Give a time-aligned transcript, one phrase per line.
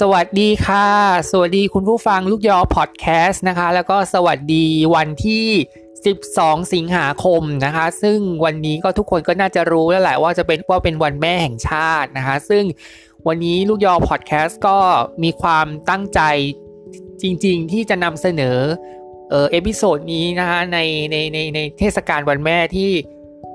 [0.00, 0.88] สวัสดีค่ะ
[1.30, 5.46] สวัสดีคุณผู้ฟังลูกยอพอดแคสต์นะคะ แล้วก็สวัสดีวันที่
[6.06, 12.64] 12 สิงหาคมนะคะ ซึ่งวันนี้ก็ทุกคนก็น่าจะรู้แล้วแหละว่าจะเป็นว่าเป็นวันแม่แห่งชาตินะคะ ซึ่ง
[13.26, 14.78] วันนี้ลูกยอพอดแคสต์ก็
[15.22, 16.20] มีความตั้งใจ
[17.22, 18.58] จริงๆ ที่จะนำเสนอ
[19.30, 20.78] เออ episode นี้นะคะใน
[21.10, 22.90] ในในในเทศกาลวันแม่ที่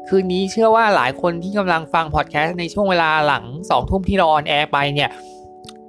[0.08, 5.12] คืนนี้เชื่อว่าหลายคนที่กำลังฟังพอดแคสต์ในช่วงเวลาหลังสองทุ่มที่เรา on air ไปเนี่ย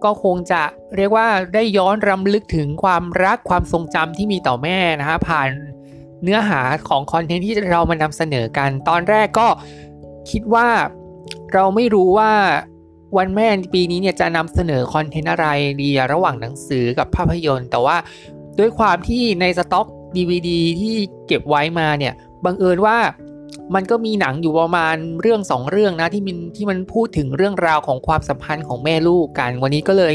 [0.06, 0.62] ก็คงจะ
[0.96, 5.48] เรียกว่าได้ย้อนรำลึกถึงความรักความทรงจำที่มีต่อแม่นะคะผ่าน
[6.23, 9.48] เนื้อหาของ content ที่เรามานำเสนอกัน ตอนแรกก็
[10.31, 10.69] คิดว่า
[11.53, 12.33] เราไม่รู้ว่า
[13.16, 15.47] วันแม่ปีนี้เนี่ยจะนำเสนอ content อะไร
[15.83, 17.97] ดีระหว่างหนังสือกับภาพยนตร์ แต่ว่า
[18.59, 20.50] ด้วยความที่ในสต็อก DVD
[20.81, 20.94] ที่
[21.27, 22.97] เก็บไว้มาเนี่ยบังเอิญว่า
[23.75, 30.14] มันก็มีหนังอยู่ประมาณเรื่องสองเรื่องนะที่มันที่มันพูดถึงเรื่องราวของความสัมพันธ์ของแม่ลูกกัน วันนี้ก็เลย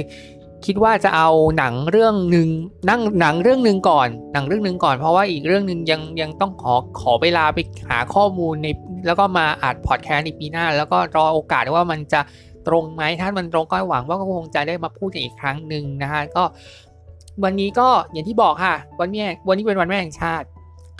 [0.65, 2.47] คิดว่าจะเอาหนังเรื่องหนึ่ง
[2.89, 7.57] นั่งหนังเรื่องหนึ่งก่อน หนังเรื่องหนึ่งก่อนเพราะว่าอีกเรื่องหนึ่งยังยังต้องขอขอเวลาไป
[7.89, 8.67] หาข้อมูลใน
[9.05, 12.21] แล้วก็มาอัดพอดแคสต์ในปีหน้า แล้วก็รอโอกาสว่ามันจะ
[12.67, 16.43] ตรงไหมถ้ามันตรงก็หวังว่าก็คงจะได้มาพูดอีกครั้งหนึ่งนะฮะก็
[17.43, 20.45] วันนี้ก็อย่างที่บอกค่ะ วันแม่วันนี้เป็นวันแม่แห่งชาติ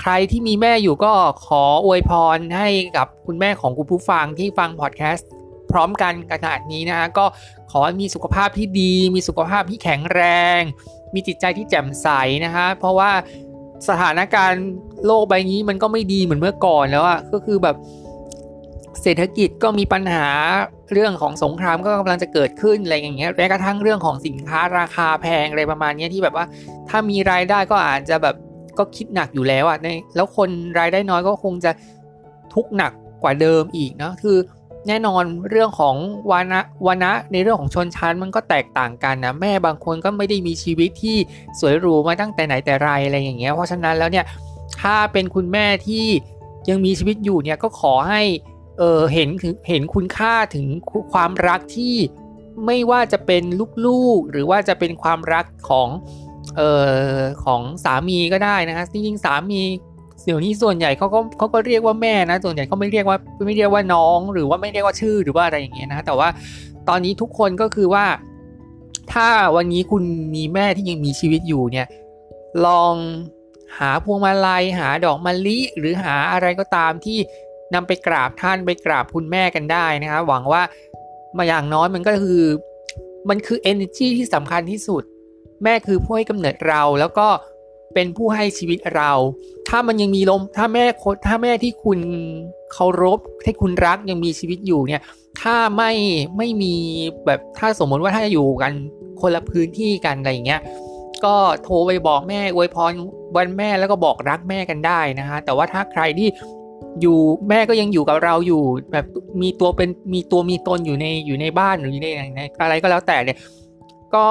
[0.01, 1.13] ใครที่มีแม่อยู่ก็
[1.47, 5.29] ขออวยพรให้กับคุณแม่ของคุณผู้ฟังที่ฟังพอดแคสต์
[5.71, 7.25] พร้อมกันขนาดนี้นะฮะก็
[7.71, 10.21] ขอให้มีสุขภาพที่ดี มีสุขภาพที่แข็งแร
[10.59, 10.61] ง
[11.13, 12.07] มีจิตใจที่แจ่มใส
[12.45, 13.11] นะฮะเพราะว่า
[13.89, 14.65] สถานการณ์
[15.05, 17.75] โลกใบนี้มันก็ไม่ดีเหมือนเมื่อก่อนแล้วอะก็คือแบบ
[19.01, 20.27] เศรษฐกิจก็มีปัญหา
[20.93, 26.45] เรื่องของสงครามก็กำลังจะเกิดขึ้นอะไรอย่างเงี้ยแม้กระทั่งเรื่องของสินค้าราคาแพงอะไรประมาณนี้ที่แบบว่า
[26.89, 28.35] ถ้ามีรายได้ก็อาจจะแบบ
[28.77, 30.49] ก็คิดหนักอยู่แล้วอะในแล้วคน
[30.79, 31.71] รายได้น้อยก็คงจะ
[32.53, 32.91] ทุกหนัก
[33.23, 34.37] กว่าเดิมอีกเนาะคือ
[34.87, 35.95] แน่นอนเรื่องของ
[36.31, 41.17] วานะวานะในเรื่องของชนชั้นมันก็แตกต่างกันนะแม่บางคนก็ไม่ได้มีชีวิตที่
[41.59, 44.25] สวยหรูมาตั้งแต่ไหนแต่ไรอะไรอย่างเงี้ยเพราะฉะนั้นแล้วเนี่ย
[44.81, 46.05] ถ้าเป็นคุณแม่ที่
[46.69, 48.21] ยังมีชีวิตอยู่เนี่ยก็ขอให้
[48.77, 50.65] เออเห็นถึงเห็นคุณค่าถึง
[51.13, 51.95] ความรักที่
[52.65, 53.43] ไม่ว่าจะเป็น
[53.85, 55.87] ลูกๆ หรือว่าจะเป็นความรักของ
[56.57, 56.71] เอ่
[57.15, 59.61] อของสามีก็ได้นะฮะจริงๆสามี
[60.25, 66.29] เดี๋ยวนี้ส่วนใหญ่เขาก็เขาก็เรียกว่าแม่นะ ส่วนใหญ่เขาไม่เรียกว่าไม่เรียกว่าน้อง หรือว่าไม่เรียกว่าชื่อหรือว่าอะไรอย่างเงี้ยนะแต่ว่า
[66.89, 68.05] ตอนนี้ทุกคนก็คือว่า
[69.13, 70.03] ถ้าวันนี้คุณ
[70.35, 71.87] มีแม่ที่ยังมีชีวิตอยู่เนี่ย
[72.65, 72.95] ลอง
[73.77, 77.17] หาพวงมาลัยหาดอกมะลิ หรือหาอะไรก็ตามที่
[77.73, 80.61] นำไปกราบท่านไปกราบคุณแม่กันได้นะครับหวังว่า
[81.37, 82.43] มาอย่างน้อยมันก็คือ
[83.29, 85.03] มันคือ energy ที่สำคัญที่สุด
[85.63, 87.27] แม่คือผู้ให้กำเนิดเราแล้วก็
[87.93, 89.11] เป็นผู้ให้ชีวิตเรา
[89.69, 90.85] ถ้ามันยังมีลม ถ้าแม่
[91.27, 91.99] ถ้าแม่ที่คุณ
[92.73, 95.01] เคารพที่คุณรักยังมีชีวิตอยู่เนี่ย
[95.41, 95.91] ถ้าไม่
[96.37, 96.73] ไม่มี
[97.25, 98.71] แบบถ้าสมมติว่าถ้าอยู่กัน
[99.21, 100.61] คนละพื้นที่กันอะไรอย่างเงี้ย
[101.25, 102.91] ก็โทรไปบอกแม่อวยพร
[103.35, 106.29] วันแม่แล้วก็บอกรักแม่กันได้นะฮะ แต่ว่าถ้าใครที่
[107.01, 107.17] อยู่
[107.49, 109.05] แม่ก็ยังอยู่กับเราอยู่แบบ
[109.41, 112.07] มีตัวเป็นมีตัวมีตนอยู่ในอยู่ในบ้านหรืออยู่ใน
[112.61, 113.37] อะไรก็แล้วแต่เนี่ย
[114.15, 114.25] ก็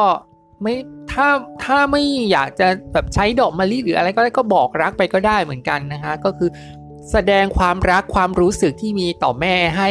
[0.62, 0.74] ไม่
[1.12, 1.26] ถ้า
[1.64, 6.50] ถ้าไม่อยากจะแบบใช้ดอกมะลิหรืออะไรก็ได้ก็บอกรักไปก็ได้เหมือนกันนะคะก็คือ
[7.12, 9.88] แสดงความรักความรู้สึกที่มีต่อแม่ให้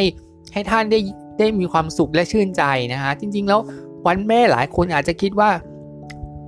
[0.54, 1.00] ให้ท่านได้
[1.40, 2.64] ได้มีความสุขและชื่นใจ
[2.94, 3.60] นะคะจริง ๆ แล้ว
[4.08, 5.50] วันแม่หลายคนอาจจะคิดว่า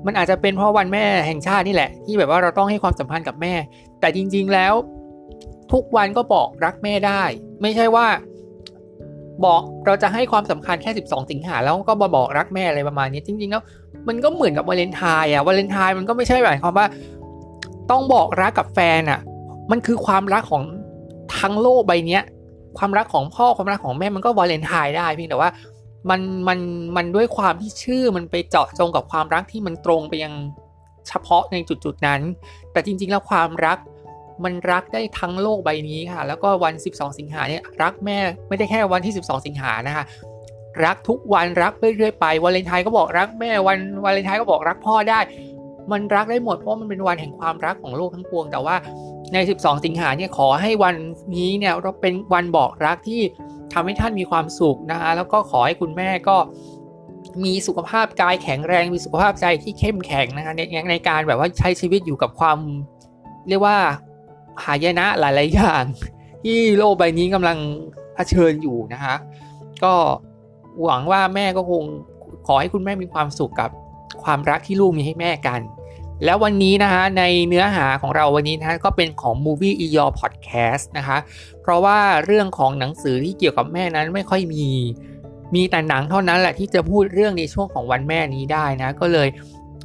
[0.06, 3.54] มันอาจจะเป็นเพราะวันแม่แห่งชาตินี่แหละ ที่แบบว่าเราต้องให้ความสัมพันธ์กับแม่
[4.00, 4.74] แต่จริง ๆแล้ว
[5.72, 7.24] ทุกวันก็บอกรักแม่ได้
[7.62, 8.08] ไม่ใช่ว่า
[9.46, 13.64] บอกเราจะให้ความสำคัญแค่ 12 สิงหาแล้วก็มาบอกรักแม่อะไรประมาณนี้จริงๆแล้ว
[14.08, 16.88] มันก็เหมือนกับวาเลนไทน์อะวาเลนไทน์มันก็ไม่ใช่หมายความว่า
[17.92, 19.20] ต้องบอกรักกับแฟนอะ
[19.72, 20.64] มันคือความรักของ
[21.40, 22.24] ทั้งโลกใบเนี้ย
[22.78, 25.50] ความรักของพ่อความรักของแม่มันก็วาเลนไทน์ได้เพียงแต่ว่า
[26.10, 26.60] มันมัน
[26.96, 30.34] มันด้วยความที่ชื่อมันไปเจาะจงกับความรักที่มันตรงไปยัง
[31.08, 32.22] เฉพาะในจุดๆนั้น
[32.72, 33.78] แต่จริงๆแล้วความรัก
[34.44, 38.18] มันรักได้ทั้งโลกใบนี้ค่ะ แล้วก็วัน 12 สิงหาเนี่ยรักแม่
[38.48, 40.06] ไม่ได้แค่วันที่ 12 สิงหานะคะ
[40.86, 45.20] รักทุกวันรักเรื่อยๆไปวาเลนไทน์ก็บอกรักแม่วันวาเลนไทน์ก็บอกรักพ่อได้
[45.92, 48.76] มันรักได้หมดเพราะมันเป็นวันแห่งความรักของโลกทั้งปวง แต่ว่า
[49.34, 50.96] ใน 12 สิงหาเนี่ยขอให้วัน
[51.36, 53.22] นี้เนี่ยเราเป็นวันบอกรักที่
[53.74, 56.38] ทำให้ท่านมีความสุขนะคะแล้วก็ขอให้คุณแม่ก็
[57.46, 60.62] มีสุขภาพกายแข็งแรงมีสุขภาพใจที่เข้มแข็งนะคะใน
[60.92, 62.58] ในการแบบว่าใช้ชีวิตอยู่กับความ
[63.50, 63.78] เรียกว่า
[64.66, 65.84] หายนะหลาย ๆ อย่าง
[66.44, 67.58] ที่โลกใบนี้กำลัง
[68.16, 69.16] เผชิญอยู่นะคะ
[69.84, 69.94] ก็
[70.84, 71.84] หวังว่าแม่ก็คง
[72.48, 73.70] ขอให้คุณแม่มีความสุขกับ
[74.24, 75.62] ความรักที่ลูกมีให้แม่กัน
[76.26, 81.18] แล้ววันนี้นะคะในเนื้อหาของเราวันนี้นะก็เป็นของ Movie e y o r Podcast นะคะ
[81.62, 84.68] เพราะว่าเรื่องของหนังสือที่เกี่ยวกับแม่นั้นไม่ค่อยมี
[85.56, 89.28] มีแต่หนังเท่านั้นแหละที่จะพูดเรื่องในช่วงของวันแม่นี้ได้นะ ก็เลย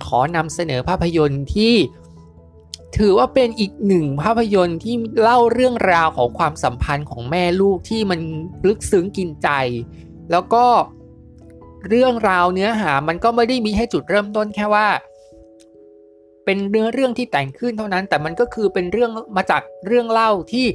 [0.07, 1.75] ขอนำเสนอภาพยนตร์ที่
[2.97, 8.21] ถือว่าเป็นอีกหนึ่งภาพยนตร์ที่เล่าเรื่องราวของความสัมพันธ์ของแม่ลูกที่มัน
[8.69, 9.49] ลึกซึ้งกินใจ
[10.31, 10.65] แล้วก็
[11.89, 14.89] เรื่องราวเนื้อหามันก็ไม่ได้มีให้จุดเริ่มต้นแค่ว่า
[16.45, 20.67] เป็นเนื้อเรื่องที่แต่งขึ้นเท่านั้น แต่มันก็คือเป็นเรื่องมาจากเรื่องเล่าที่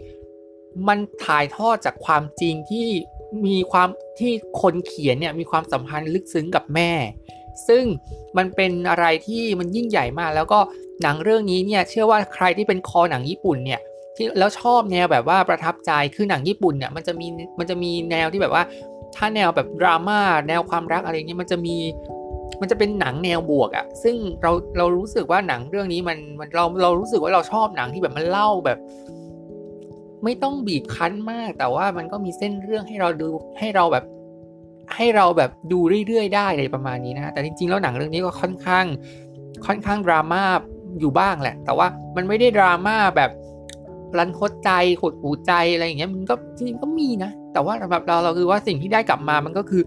[0.87, 2.87] มันถ่ายทอดจากความจริงที่
[3.45, 4.31] มีความที่
[4.61, 6.91] คนเขียนเนี่ยมีความสัมพันธ์ลึกซึ้งกับแม่
[7.67, 7.83] ซึ่ง
[8.37, 10.59] มันเป็นอะไรที่มันยิ่งใหญ่มาก แล้วก็
[11.01, 13.79] หนังเรื่องนี้เนี่ยเชื่อว่าใครที่เป็นคอหนังญี่ปุ่นเนี่ย
[14.15, 17.27] ที่แล้วชอบแนวแบบว่าประทับใจคือหนังญี่ปุ่นเนี่ยมันจะมี
[17.59, 18.63] มันจะมีแนวที่แบบว่า
[19.15, 21.75] ถ้าแนวแบบดราม่าแนวความรักอะไรเงี้ยมันจะมี
[22.61, 28.77] มันจะเป็นหนังแนวบวกอะ่ะซึ่งเราเรารู้สึกว่าหนังเรื่องนี้มันมันเราเรารู้สึกว่าเราชอบหนังที่แบบมันเล่าแบบ
[30.23, 33.27] ไม่ต้องบีบคั้นมาก แต่ว่ามันก็มีเส้นเรื่องให้เราดู
[33.59, 34.05] ให้เราแบบ
[34.95, 38.85] ให้เราแบบดูเรื่อยๆได้เลยประมาณนี้นะแต่จริงๆ แล้วหนังเรื่องนี้ก็ค่อนข้าง
[39.65, 40.43] ค่อนข้างดราม่า
[40.99, 43.31] อยู่บ้างแหละ แต่ว่ามันไม่ได้ดราม่าแบบ
[44.17, 49.83] รันทดใจขดหูใจอะไรอย่างเงี้ยมันก็จริงๆก็มีนะ แต่ว่าสำหรับเราเราคือว่าสิ่งที่ได้กลับมามันก็คือ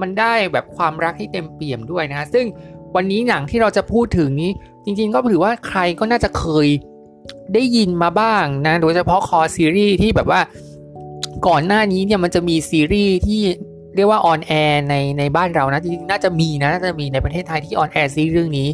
[0.00, 2.46] มันได้แบบความรักที่เต็มเปี่ยมด้วยนะ ซึ่ง
[2.96, 4.50] วันนี้หนังที่เราจะพูดถึงนี้
[4.84, 6.68] จริง ๆ ก็ถือว่าใครก็น่าจะเคย
[7.54, 10.40] ได้ยินมาบ้างนะ โดยเฉพาะคอซีรีส์ที่แบบว่า
[11.46, 13.42] ก่อนหน้านี้เนี่ยมันจะมีซีรีส์ที่
[13.96, 18.68] เรียกว่า on air ในในบ้านเรานะจริงๆน่าจะมีนะน่าจะมีในประเทศไทยที่ on air ซีเรื่องนี้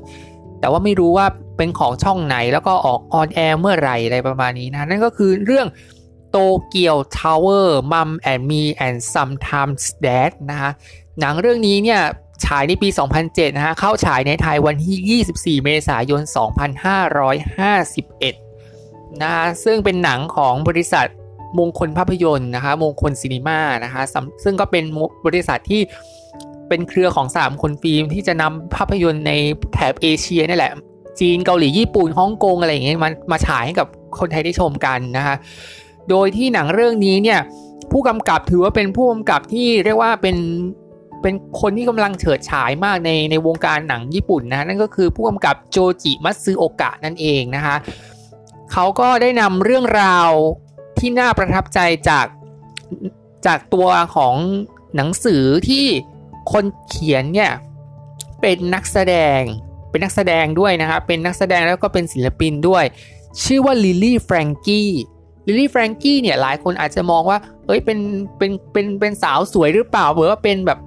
[0.61, 1.27] แต่ว่าไม่รู้ว่า
[1.57, 5.67] เป็นของช่องไหนแล้วก็ออก on air เมื่อไหร่อะไรประมาณนี้นะ นั่นก็คือเรื่อง
[6.31, 10.71] Tokyo Tower Mom and Me and Sometimes Dad นะฮะ
[11.21, 12.01] หนังเรื่องนี้เนี่ย
[12.45, 12.89] ฉายในปี
[13.23, 16.23] 2007 นะฮะ เข้าฉายในไทยวันที่ 24 เมษายน
[17.47, 21.07] 2551 นะฮะ ซึ่งเป็นหนังของบริษัท
[21.59, 24.03] มงคลภาพยนตร์นะคะมงคลซีนีม่านะคะ
[24.45, 24.85] ซึ่งก็เป็น
[25.27, 25.81] บริษัทที่
[26.69, 29.33] เป็นเครือของ สหมงคลฟิล์มที่จะนำภาพยนตร์ใน
[29.73, 30.73] แถบเอเชียนี่แหละ
[31.21, 33.87] จีนเกาหลีญี่ปุ่นฮ่องกงอะไรอย่างเงี้ยมามาฉายให้กับ
[34.19, 35.35] คนไทยได้ชมกันนะคะ
[36.11, 37.41] โดยที่หนังเรื่องนี้เนี่ย
[37.93, 40.37] ผู้กำกับถือว่าเป็นผู้กำกับที่เรียกว่าเป็น
[41.23, 47.77] เป็นคนที่กำลังเฉิดฉายมากในในวงการหนังญี่ปุ่นนะนั่นก็คือผู้กำกับโจจิมัตสึโอกะนั่นเองนะคะ
[48.73, 50.31] เขาก็ได้นำเรื่องราว
[51.01, 52.27] ที่น่าประทับใจจาก
[53.47, 54.35] จากตัวของ
[54.97, 55.85] หนังสือที่
[56.53, 57.53] คนเขียนเนี่ย
[58.41, 59.41] เป็นนักแสดง
[59.91, 62.85] เป็นนักแสดงด้วยนะครับเป็นนักแสดงแล้วก็เป็นศิลปินด้วย
[63.45, 64.91] ชื่อว่าลิลลี่แฟรงกี้
[65.47, 67.99] ลิลลี่แฟรงกี้เนี่ยหลายคนอาจจะมองว่าเอ้ยเป็น
[68.39, 70.79] เป็นเป็นเป็นสาวสวยหรือเปล่าหรือว่าเป็นแบบ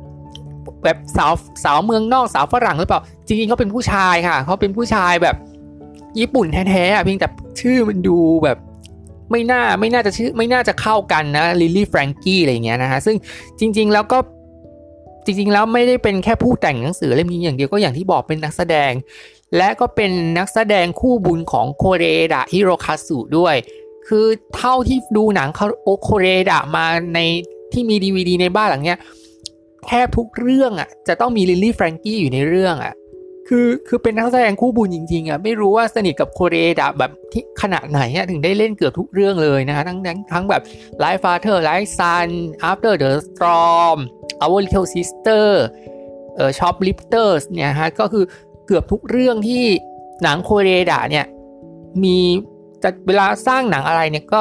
[0.84, 5.36] แบบสาวสาวเมืองนอกสาวฝรั่งหรือเปล่า จริงๆเขาเป็นผู้ชายค่ะเขาเป็นผู้ชายแบบ
[6.20, 7.28] ญี่ปุ่นแท้ๆเพียงแต่
[7.60, 8.58] ชื่อมันดูแบบ
[9.32, 13.16] ไม่น่าไม่น่าจะชื่อไม่น่าจะเข้ากันนะลิลลี่แฟรงกี้อะไรเงี้ยนะฮะซึ่ง
[13.60, 14.18] จริง ๆ แล้วก็
[15.26, 18.92] จริง ๆ แล้วไม่ได้เป็นแค่ผู้แต่งหนังสือเล่มนี้อย่างเดียวก็อย่างที่บอกเป็นนักแสดง
[19.58, 23.56] และก็เป็นนักแสดงคู่บุญของโคเรดะฮิโรคาสุด้วย
[24.08, 25.50] คือเท่าที่ดูหนัง
[25.84, 27.20] โอโคเรดะมาใน
[27.74, 29.00] ที่มีดีวดีในบ้านหลังเนี้ย
[29.86, 32.94] แทบทุกเรื่องอะจะต้องมีลิลลี่แฟรงกี้อยู่ในเรื่องอะ
[33.54, 40.62] คือคือเป็นนักแสดงคู่บุญจริงๆอะไม่รู้ว่าสนิทกับโคเรดะแบบที่ขนาดไหนอะถึงได้เล่นเกือบทุกเรื่องเลยนะฮะทั้งทั้งทั้งแบบ
[41.04, 42.28] Like Father Like Son
[42.70, 43.98] After the Storm
[44.44, 45.48] Our Little Sister
[46.36, 48.26] เอ่อ Shoplifters เนี่ยฮะก็คือ
[48.68, 49.64] เกือบทุกเรื่องที่
[50.24, 51.26] หนังโคเรดะเนี่ย
[52.04, 52.18] มี
[52.84, 54.40] จะเวลาสร้างหนังอะไรเนี่ยก็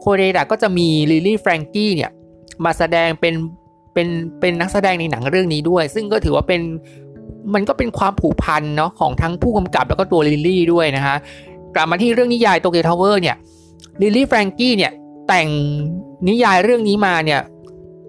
[0.00, 2.10] โคเรดะก็จะมีลิลลี่แฟรงกี้เนี่ย
[2.64, 3.34] มาแสดงเป็น
[3.92, 4.08] เป็น
[4.40, 6.62] เป็นนักแสดงในหนังเรื่องนี้ด้วย ซึ่งก็ถือว่าเป็น
[7.54, 11.16] มันก็เป็นความผูกพันเนาะของทั้งผู้กำกับแล้วก็ตัวลิลลี่ด้วยนะฮะ
[11.74, 13.36] กลับมาที่เรื่องนิยาย Tokyo Tower เนี่ย
[14.02, 14.92] ลิลลี่แฟรงกี้เนี่ย
[15.28, 15.48] แต่ง
[16.28, 17.40] นิยายเรื่องนี้มาเนี่ย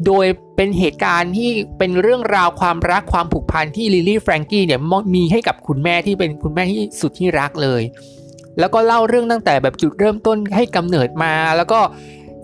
[0.05, 0.25] โดย
[0.55, 4.79] เป็นเหตุการณ์ที่เป็นเรื่องราวความรักความผูกพันที่ลิลลี่แฟรงกี้เนี่ย
[5.15, 7.81] มีให้กับคุณแม่ที่เป็นคุณแม่ที่สุดที่รักเลย
[8.59, 11.79] แล้วก็เล่าเรื่องตั้งแต่แบบจุดเริ่มต้นให้กำเนิดมา แล้วก็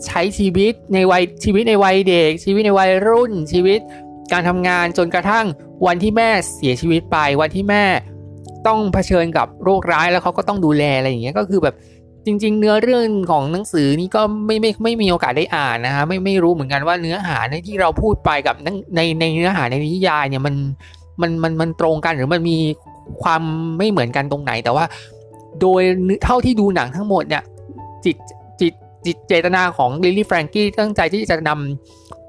[0.05, 3.79] ใช้ชีวิตในวัยชีวิตในวัยเด็ก ชีวิตในวัยรุ่นชีวิต
[4.31, 5.45] การทำงานจนกระทั่ง
[5.85, 7.83] วันที่แม่เสียชีวิตไป วันที่แม่
[8.67, 11.75] ต้องเผชิญกับโรคร้ายแล้วเขาก็ต้องดูแลอะไรอย่างเงี้ยก็คือแบบ
[12.25, 20.55] จริง ๆ เนื้อเรื่องของหนังสือนี่ก็ไม่ไม่ไม่มีโอกาสได้อ่านนะฮะไม่ไม่รู้เหมือนกันว่าเนื้อหาในที่เราพูดไปกับในในเนื้อหาในนิยายเนี่ยมัน
[21.21, 22.57] มันมันมันตรงกันหรือมันมี
[23.21, 23.41] ความ
[23.77, 24.85] ไม่เหมือนกันตรงไหน แต่ว่า
[25.61, 25.81] โดย
[26.23, 27.43] เท่าที่ดูหนังทั้งหมดเนี่ย
[28.05, 28.17] จิต
[28.61, 28.73] จิต
[29.05, 32.22] จิตเจตนาของลิลลี่แฟรงกี้ตั้งใจที่จะนำ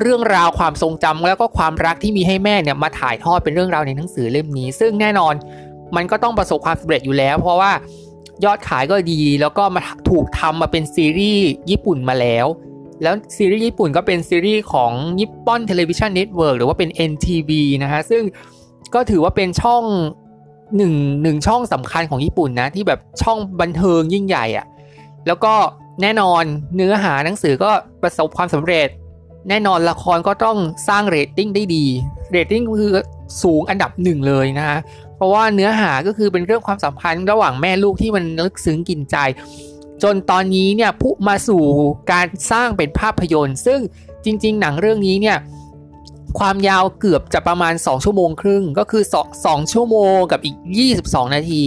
[0.00, 5.34] เรื่องราวความทรงจำแล้วก็ความรักที่มีให้แม่เนี่ยมาถ่ายทอดเป็นเรื่องราวในหนังสือเล่มนี้ ซึ่งแน่นอน
[5.96, 7.72] มันก็ต้องประสบความสำเร็จอยู่แล้ว เพราะว่า
[8.44, 9.80] ยอดขายก็ดีแล้วก็มา
[10.10, 12.46] ถูกทำมาเป็นซีรีส์ญี่ปุ่นมาแล้ว
[13.02, 17.50] แล้วซีรีส์ญี่ปุ่นก็เป็นซีรีส์ของญี่ปุ่น Television Network หรือว่าเป็น NTV
[17.82, 18.22] นะฮะซึ่ง
[18.94, 19.84] ก็ถือว่าเป็นช่อง
[20.76, 24.66] หนึ่งหนึ่งช่องสำคัญของญี่ปุ่นนะที่แบบช่องบันเทิงยิ่งใหญ่อะ
[25.26, 25.54] แล้วก็
[26.02, 26.42] แน่นอน
[26.76, 27.70] เนื้อหาหนังสือก็
[28.02, 28.88] ประสบความสำเร็จ
[29.48, 30.58] แน่นอนละครก็ต้อง
[30.88, 31.84] สร้างเรตติ้งได้ดี
[32.30, 32.92] เรตติ้งคือ
[33.42, 34.78] สูงอันดับหนึ่งเลยนะฮะ
[35.16, 39.16] เพราะว่าเนื้อหาก็คือเป็นเรื่องความสัมพันธ์ระหว่างแม่ลูกที่มันลึกซึ้งกินใจ
[40.02, 41.62] จนตอนนี้เนี่ยถูกมาสู่
[42.12, 43.80] การสร้างเป็นภาพยนตร์ ซึ่ง
[44.24, 45.38] จริง ๆ หนังเรื่องนี้เนี่ย
[46.38, 50.56] ความยาวเกือบจะประมาณ 2 ชั่วโมงครึ่ง ก็คือ 2, 2ชั่วโมงกับอีก
[50.94, 51.64] 22 นาที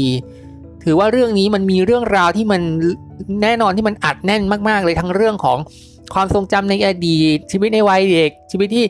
[0.84, 2.62] ถือว่าเรื่องนี้มันมีเรื่องราวที่มัน
[3.42, 5.58] แน่นอนที่มันอัดแน่นมาก ๆ เลยทั้งเรื่องของ
[6.14, 8.86] ความทรงจำในอดีตชีวิตในวัยเด็ก ชีวิตที่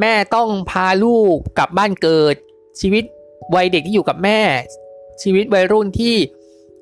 [0.00, 2.34] แม่ต้องพาลูกกลับบ้านเกิด
[2.80, 3.04] ชีวิต
[3.54, 4.40] วัยเด็กที่อยู่กับแม่
[5.22, 6.14] ชีวิตวัยรุ่นที่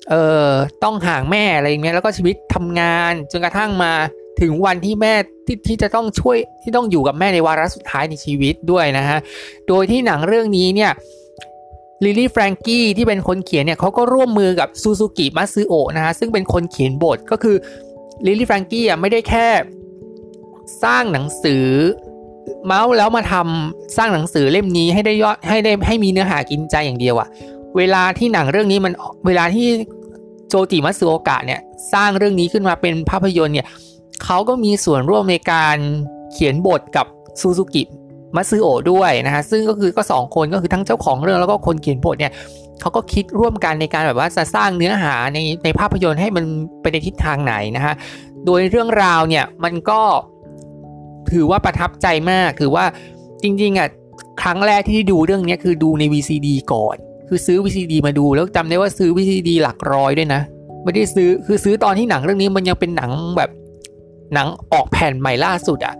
[0.09, 0.53] เอ่อ
[0.85, 3.93] ต้องห่างแม่อะไรอย่างเงี้ยแล้วก็ชีวิตทำงานจนกระทั่งมา
[4.41, 5.15] ถึงวันที่แม่
[5.47, 9.19] ที่ที่จะต้องช่วยที่ต้องอยู่กับแม่ในวาระสุดท้ายในชีวิตด้วยนะฮะ
[9.69, 10.93] โดยที่หนังเรื่องนี้เนี่ย
[12.05, 17.57] ลิลี่แฟรงกี้ที่เป็นคนเขียนเนี่ยเขาก็ร่วมมือกับซูซูกิมัตสึโอะนะฮะซึ่งเป็นคนเขียนบทก็คือ
[18.27, 19.47] ลิลี่แฟรงกี้อะไม่ได้แค่
[20.83, 21.67] สร้างหนังสือ
[22.67, 27.29] เมาส์แล้วมาทำสร้างหนังสือเล่มนี้ให้ได้ยอดให้ได้ให้มีเนื้อหากินใจอย่างเดียวอะ
[27.77, 28.93] เวลาที่หนังเรื่องนี้มัน
[29.27, 29.69] เวลาที่
[30.49, 31.61] โจจิมัตสึโอกะเนี่ย
[31.93, 33.67] สร้างเรื่องนี้ขึ้นมาเป็นภาพยนตร์เนี่ย
[34.25, 35.77] เขาก็มีส่วนร่วมในการ
[36.33, 37.07] เขียนบทกับ
[37.41, 37.83] ซูซูกิ
[38.37, 42.33] มัตสึโอด้วยนะฮะซึ่งก็คือก็สองคนก็คือทั้งเจ้าของเรื่องแล้วก็คนเขียนบทเนี่ย
[42.81, 46.45] เขาก็คิดร่วมกันในการแบบว่าจะสร้างเนื้อหาในในภาพยนตร์ให้มัน
[46.81, 47.95] ไปในทิศทางไหนนะฮะ
[48.47, 50.01] โดยเรื่องราวเนี่ยมันก็
[51.35, 52.85] ถือว่าประทับใจมากคือว่า
[53.43, 53.89] จริงๆอะ
[54.43, 56.97] ครั้งแรกที่ดูเรื่องนี้คือดูใน VCD ก่อน
[57.29, 60.43] คือซื้อ VCD มาดูแล้วจำได้ว่าซื้อ VCD หลักร้อยด้วยนะ
[60.85, 63.51] ไม่ได้ซื้อคือซื้อตอนที่หนังเรื่องนี้มันยังเป็นหนังแบบ
[64.35, 65.95] หนังออกแผ่นใหม่ล่าสุดอะ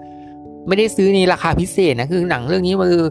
[0.67, 3.05] ไม่ได้ซื้อในราคาพิเศษนะคือหนังเรื่องนี้มันคือ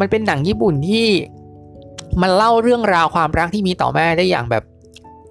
[0.00, 1.06] มันเป็นหนังญี่ปุ่นที่
[2.22, 4.64] มันเล่าเรื่องราวความรักที่มีต่อแม่ได้อย่างแบบ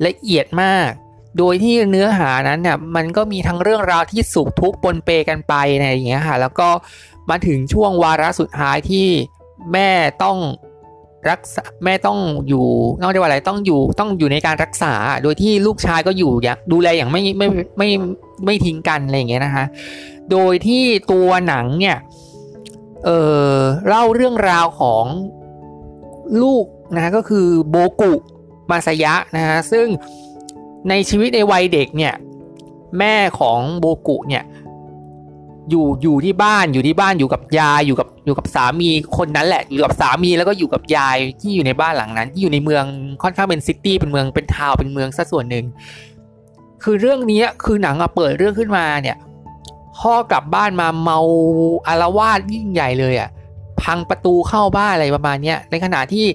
[0.05, 0.89] ละเอียดมาก
[1.37, 6.69] โดยที่เนื้อหานั้นเนี่ยมันก็มีทั้งเรื่องราวที่สุขทุกข์ปนเปกันไปในอย่างเงี้ยค่ะแล้วก็
[7.29, 9.07] มาถึงช่วงวาระสุดท้ายที่
[9.73, 9.89] แม่
[10.23, 10.37] ต้อง
[11.29, 12.65] รักษาแม่ต้องอยู่
[13.01, 17.47] นอกจากว่าอะไรต้องอยู่ต้องอยู่ในการรักษา โดยที่ลูกชายก็อยู่อย่างดูแลอย่างไม่ไม่
[17.77, 17.89] ไม่
[18.45, 19.65] ไม่ทิ้งกันอะไรอย่างเงี้ยนะคะ
[20.31, 21.97] โดยที่ตัวหนังเนี่ย
[23.05, 23.09] เอ
[23.53, 23.55] อ
[23.87, 25.05] เล่าเรื่องราวของ
[26.41, 28.13] ลูกนะก็คือโบกุ
[28.71, 29.87] มาสยะนะฮะซึ่ง
[30.89, 32.13] ในชีวิตในวัยเด็กเนี่ย
[32.99, 34.43] แม่ของโบกุเนี่ย
[35.69, 42.83] อยู่อยู่ที่บ้านอยู่ที่บ้านอยู่กับยายอยู่กับอยู่กับสามีคนนั้นแหละอยู่กับสามีแล้วก็อยู่กับยายที่อยู่ในบ้านหลังนั้น ที่อยู่ในเมือง
[43.23, 45.65] ค่อนข้างเป็นซิตี้เป็นเมืองเป็นทาวเป็นเมืองซะส่วนหนึ่ง
[46.83, 49.17] คือเรื่องนี้คือหนังอะเปิดเรื่องขึ้นมาเนี่ย
[49.97, 51.19] พ่อกลับบ้านมาเมา
[51.87, 53.29] อารวาสยิ่งใหญ่เลยอะ
[53.81, 56.25] พังประตูเข้าบ้านอะไรประมาณเนี้ยในขณะที่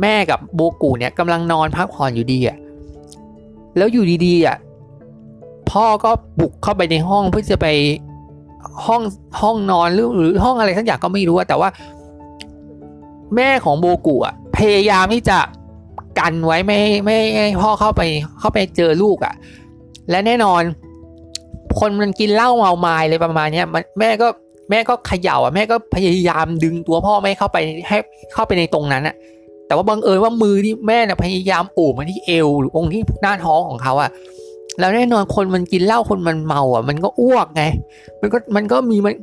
[0.00, 2.56] แม่กับโบกูเนี่ยกำลังนอนพักผ่อนอยู่ดีอะ
[3.76, 4.56] แล้วอยู่ดีๆอะ
[5.70, 7.66] พ่อก็บุกเข้าไปในห้องเพื่อจะไป
[8.86, 9.02] ห้อง
[9.40, 11.68] ห้องนอนหรือหรือห้องอะไรทั้งอย่างก็ไม่รู้แต่ว่า
[13.36, 15.38] แม่ของโบกุอะพยายามที่จะ
[16.18, 18.02] กันไว้ไม่ไม่ให้พ่อเข้าไป
[18.40, 19.34] เข้าไปเจอลูกอะ
[20.10, 20.62] และแน่นอน
[21.78, 23.62] คนมันกินเหล้าเมาไม้เลยประมาณนี้
[24.00, 24.28] แม่ก็
[24.70, 27.98] แม่ก็เขย่าอะแม่ก็พยายามดึงตัวพ่อไม่เข้าไปให้
[28.34, 29.14] เข้าไปในตรงนั้นอะ
[29.74, 34.10] แต่ว่าบังเอิญว่ามือที่แม่เนี่ยพยายามโอบมาที่เอว หรือองค์ที่หน้าท้องของเขาอะ
[34.80, 37.62] แล้วแน่นอนคนมันกินเหล้าคนมันเมาอะ มันก็อ้วกไง
[38.20, 39.14] มันก็มันก็มีมัน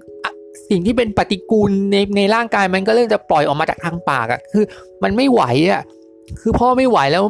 [0.69, 4.63] สิ่งที่เป็นปฏิกูลในในร่างกายมันก็เริ่มจะปล่อยออกมาจากทางปากอะคือ
[5.03, 5.81] มันไม่ไหวอะ
[6.41, 7.23] คือพ่อไม่ไหวแล้ว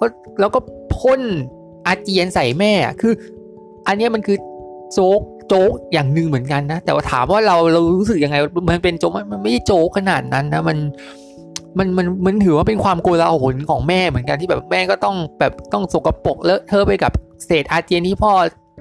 [0.00, 0.06] ก็
[0.40, 0.60] แล้วก็
[0.96, 1.20] พ่น
[1.86, 3.12] อาเจียนใส่แม่คือ
[3.86, 4.36] อันนี้มันคือ
[4.92, 8.36] โจ๊กโจ๊กอย่างหนึ่งเหมือนกันนะ แต่ว่าถามว่าเราเรารู้สึกยังไง
[8.70, 10.78] มันเป็นโจ๊กมันไม่ใช่โจ๊กขนาดนั้นนะมัน
[11.78, 17.12] มันมันมันถือว่าเป็นความโกลาหลของแม่เหมือนกันที่แบบแม่ก็ต้องแบบต้องสกปรกเลอะเทอะไปกับ
[17.46, 18.32] เศษอาเจียนที่พ่อ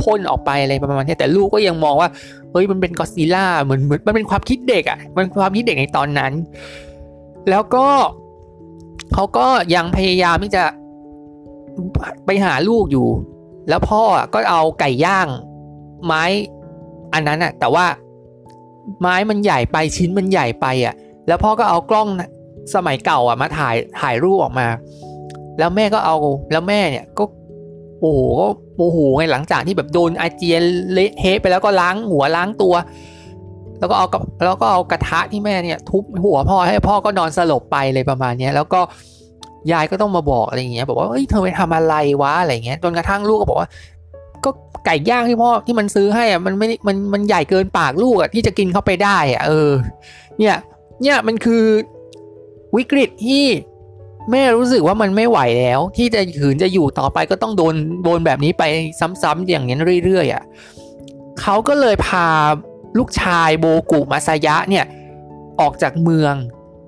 [0.03, 2.09] พ่นออกไปอะไรประมาณนี้แต่ลูกก็ยังมองว่า
[2.51, 6.31] เฮ้ยมันเป็นกอซิล่าเหมือนเหมือนมันเป็นความคิดเด็กอะ่ะมันความคิดเด็กในตอนนั้น
[7.49, 7.87] แล้วก็
[9.13, 10.63] เขาก็ยังพยายามที่จะ
[12.25, 13.07] ไปหาลูกอยู่
[13.69, 14.01] แล้วพ่อ
[14.33, 15.27] ก็เอาไก่ย่าง
[16.05, 16.23] ไม้
[17.13, 17.85] อันนั้นอะแต่ว่า
[18.99, 20.93] ไม้มันใหญ่ไปชิ้นมันใหญ่ไปอะ
[21.27, 22.07] แล้วพ่อก็เอากล้อง
[22.75, 24.67] สมัยเก่าอะมาถ่ายถ่ายรูปออกมา
[25.59, 26.15] แล้วแม่ก็เอา
[26.51, 27.23] แล้วแม่เนี่ยก็
[28.01, 30.61] โอ้โหก็โมโหไงหลังจากที่แบบโดนอาเจียน
[30.93, 32.73] เละเทะไปแล้วก็ล้างหัวล้างตัว
[33.79, 38.81] แล้วก็เอากับแล้วก็เอากระทะที่แม่เนี่ยทุบหัวพ่อให้พ่อก็นอนสลบไปเลยประมาณนี้แล้วก็
[39.71, 43.69] ยายก็ต้องมาบอกอะไรอย่างเงี้ยบอกว่าเฮ้ยเธอไปทำอะไรวะอะไรเงี้ยจนกระทั่งลูกก็บอกว่า
[44.45, 44.49] ก็
[44.85, 49.71] ไก่ย่างที่พ่อที่มันซื้อให้อะมันไม่มันมันใหญ่เกินปากลูกอะที่จะกินเข้าไปได้อะเออ
[50.39, 50.55] เนี่ย
[51.01, 51.63] เนี่ยมันคือ
[52.75, 53.45] วิกฤตที่
[54.31, 58.63] แม่รู้สึกว่ามันไม่ไหวแล้ว ที่จะขืนจะอยู่ต่อไปก็ต้องโดนโดนแบบนี้ไป
[58.99, 60.43] ซ้ำๆอย่างนี้เรื่อยๆอะ
[61.41, 62.27] เขาก็เลยพา
[62.97, 64.85] ลูกชายโบกุมาซายะเนี่ย
[65.59, 66.35] ออกจากเมือง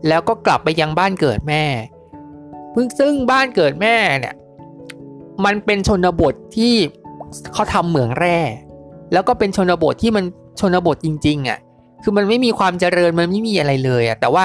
[0.08, 1.64] แล้วก็กลับไปยังบ้านเกิดแม่
[2.80, 4.36] พิ่งซึ่งบ้านเกิดแม่เนี่ย
[5.46, 6.74] มันเป็นชนบทที่
[7.54, 8.40] เขาทำเหมืองแร่
[9.14, 10.24] แล้วก็เป็นชนบทที่มัน
[10.60, 11.60] ชนบทจริงๆอะ่ะ
[12.04, 14.44] คือมันไม่มีความเจริญมันไม่มีอะไรเลยอะ่ะแต่ว่า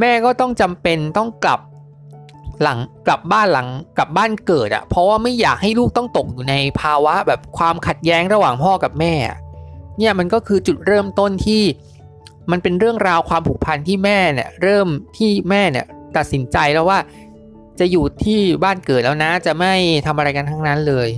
[0.00, 1.60] แม่ก็ต้องจำเป็นต้องกลับ
[2.62, 9.14] หลังกลับบ้านหลังกลับบ้านเกิดอะ่ะ เพราะว่าไม่อยากให้ลูกต้องตกอยู่ในภาวะแบบความขัดแย้งระหว่างพ่อกับแม่
[9.98, 11.62] เนี่ยมันก็คือจุดเริ่มต้นที่
[12.50, 14.86] มันเป็นเรื่องราวความผูกพันที่แม่เนี่ยเริ่ม
[15.16, 15.86] ที่แม่เนี่ย
[16.16, 16.98] ตัดสินใจแล้วว่า
[17.78, 19.74] จะอยู่ที่บ้านเกิดแล้วนะ จะไม่
[20.06, 21.08] ทำอะไรกันทั้งนั้นเลย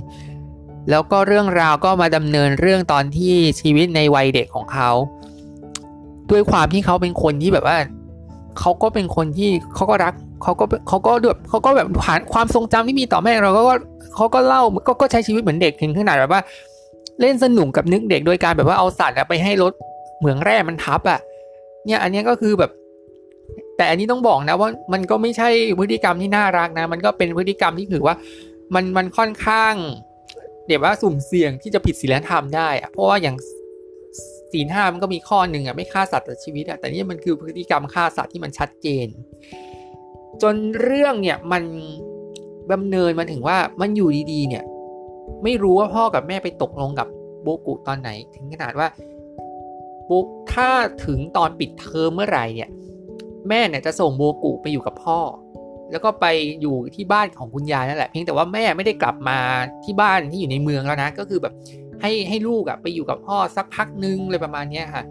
[0.89, 4.89] แล้วก็เรื่องราวก็มาดำเนินเรื่องตอนที่ชีวิตในวัยเด็กของเขา
[6.29, 7.77] ด้วยความที่เขาเป็นคนที่แบบว่า
[8.59, 13.75] เขาก็เป็นคนที่เขาก็รักเขาก็เขาก็แบบเขาก็แบบผ่านความทรงจำที่มีต่อแม่เราก็
[14.15, 16.41] เขาก็เล่าก็ก็ใช้ชีวิตเหมือนเด็กถึงขนาดแบบว่า
[17.21, 19.73] เล่นสนุกกับนึกเด็กโดยการแบบว่าเอาสัตว์ไปให้รถ
[20.19, 21.19] เหมืองแร่มันทับอะ
[21.85, 22.71] เนี่ยอันนี้ก็คือแบบ
[23.77, 28.15] แต่อันนี้ต้องบอกนะว่ามันก็ไม่ใช่พฤติกรรมที่น่ารักนะ มันก็เป็นพฤติกรรมที่ถือว่า
[28.73, 29.73] มันมันค่อนข้าง
[30.67, 33.35] เดี๋ยวว่าสุ่มเสี่ยงที่จะผิดศีลธรรมได้อะเพราะว่าอย่าง
[34.53, 39.07] ศีลห้ามันก็มีข้อหนึ่งอะไม่ฆ่าสัตว์ต่อชีวิตอะแต่นี่มันคือพฤติกรรมฆ่าสัตว์ที่มันชัดเจน
[40.41, 41.63] จนเรื่องเนี่ยมัน
[42.73, 44.63] ดำเนินมาถึงว่ามันอยู่ดีๆ เนี่ย
[45.43, 47.07] ไม่รู้ว่าพ่อกับแม่ไปตกลงกับ
[47.43, 48.87] โบกุตอนไหน ถึงขนาดว่า
[50.09, 50.69] บุ๊กถ้า
[51.05, 52.69] ถึงตอนปิดเทอมเมื่อไหร่เนี่ย
[53.49, 55.19] แม่เนี่ยจะส่งโบกุไปอยู่กับพ่อ
[55.91, 56.25] แล้วก็ไป
[56.61, 59.39] อยู่ที่บ้านของคุณยายนั่นแหละเพียงแต่ว่าแม่ไม่ได้กลับมา
[59.83, 61.53] ที่บ้านที่อยู่ในเมืองแล้วนะ ก็คือแบบ
[62.01, 65.03] ให้ให้ลูกอะไปอยู่กับพ่อสักพักนึงเลยประมาณนี้ค่ะ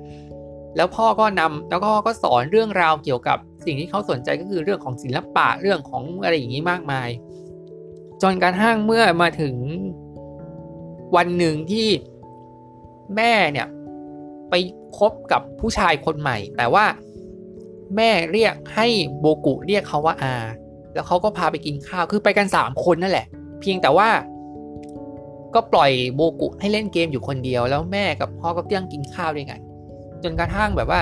[0.76, 7.08] แล้วพ่อก็นำแล้วก็ก็สอนเรื่องราวเกี่ยวกับสิ่งที่เขาสนใจก็คือเรื่องของศิลปะเรื่องของอะไรอย่างนี้มากมาย
[8.22, 9.54] จนกระทั่งเมื่อมาถึง
[11.16, 11.88] วันหนึ่งที่
[13.16, 13.68] แม่เนี่ย
[14.50, 14.54] ไป
[14.98, 16.84] คบกับผู้ชายคนใหม่ แต่ว่า
[17.96, 18.86] แม่เรียกให้
[19.20, 20.34] โบกุเรียกเขาว่าอา
[20.94, 23.26] แล้วเขาก็พาไปกินข้าวคือไปกันสามคนนั่นแหละ
[23.60, 24.08] เพียงแต่ว่า
[25.54, 29.60] ก็ปล่อยโบกุให้เล่นเกมอยู่คนเดียว แล้วแม่กับพ่อก็เตี้ยงกินข้าวด้วยกัน
[30.22, 31.00] จนกระทั่งแบบว่า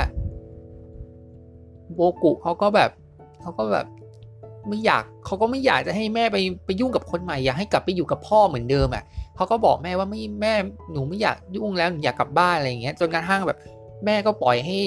[1.94, 2.90] โบกุเขาก็แบบ
[3.40, 3.86] เขาก็แบบ
[4.68, 9.04] ไม่อยากเขาก็ไม่อยากจะให้แม่ไปไปยุ่งกับคนใหม่อยากให้กลับไปอยู่กับพ่อเหมือนเดิมอะ
[9.36, 10.54] เขาก็บอกแม่ว่าไม่แม่
[10.92, 13.58] หนูไม่อยากยุ่งแล้วหนูอยากกลับบ้านอะไรอย่างเงี้ย จนกระทั่งแบบ
[14.04, 14.78] แม่ก็ปล่อยให้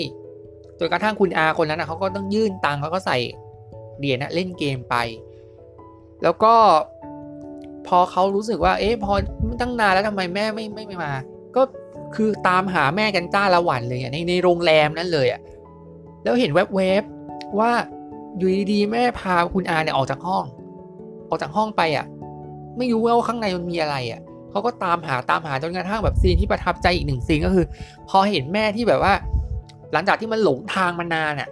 [0.79, 3.17] จนกระทั่งคุณอาคนนั้นนะเขาก็ต้องยื่นตังค์เขาก็ใส่
[3.97, 4.95] เหรียญนะเล่นเกมไป
[6.23, 6.53] แล้วก็
[7.87, 9.13] พอเขารู้สึกว่า เอ๊ะพอ
[9.61, 11.13] ตั้งนานแล้วทำไมแม่ไม่ไม่ไม่มา
[11.55, 11.61] ก็
[12.15, 15.41] คือตามหาแม่กันจ้าละวันเลยในในโรงแรมนั้นเลยอะ
[16.23, 17.71] แล้วเห็นแวบๆว่า
[18.37, 20.43] อยู่ดีๆแม่พาคุณอาเนี่ยออกจากห้อง
[21.29, 22.05] ออกจากห้องไปอะ
[22.77, 27.65] ไม่รู้ว่าข้างในมันมีอะไรอะเขาก็ตามหาตามหาจนกระทั่งแบบซีนที่ประทับใจอีกหนึ่งซีนก็คือ
[28.09, 29.13] พอเห็นแม่ที่แบบว่า
[29.93, 31.49] หลังจากที่มันหลงทางมานานอะ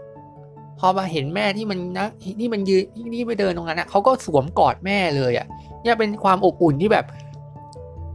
[0.80, 2.08] พอมาเห็นแม่ที่มันนะ
[2.40, 2.84] ที่มันยืน
[3.16, 5.48] ที่ไปเดินตรงนั้นอะเขาก็สวมกอดแม่เลยอะ
[5.84, 7.06] เนี่ยเป็นความอบอุ่นที่แบบ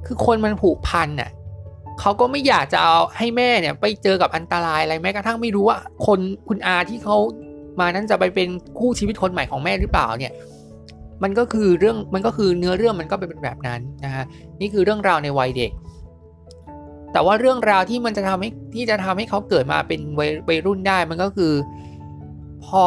[0.07, 1.31] คือคนมันผูกพันอะ
[2.01, 7.17] เขาก็ไม่อยากจะเอาให้แม่เนี่ย ไปเจอกับอันตรายอะไรแม้กระทั่งไม่รู้ว่า คนคุณอาที่เขา
[7.81, 8.49] มานั้นจะไปเป็น
[8.79, 10.33] คู่ชีวิตคนใหม่ของแม่หรือเปล่าเนี่ย
[11.23, 14.25] มันก็คือเรื่องมันก็คือเนื้อเรื่องมันก็เป็นแบบนั้นนะฮะ
[14.61, 15.71] นี่คือเรื่องราวในวัยเด็ก
[17.13, 20.01] แต่ว่าเรื่องราวที่มันจะทำให้ที่จะทำให้เขาเกิดมาเป็น
[20.49, 21.53] วัยรุ่นได้มันก็คือ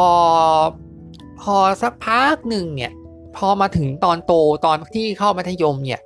[1.40, 2.92] พอสักพักหนึ่งเนี่ย
[3.36, 4.32] พอมาถึงตอนโต
[4.66, 6.00] ตอนที่เข้ามัธยมเนี่ย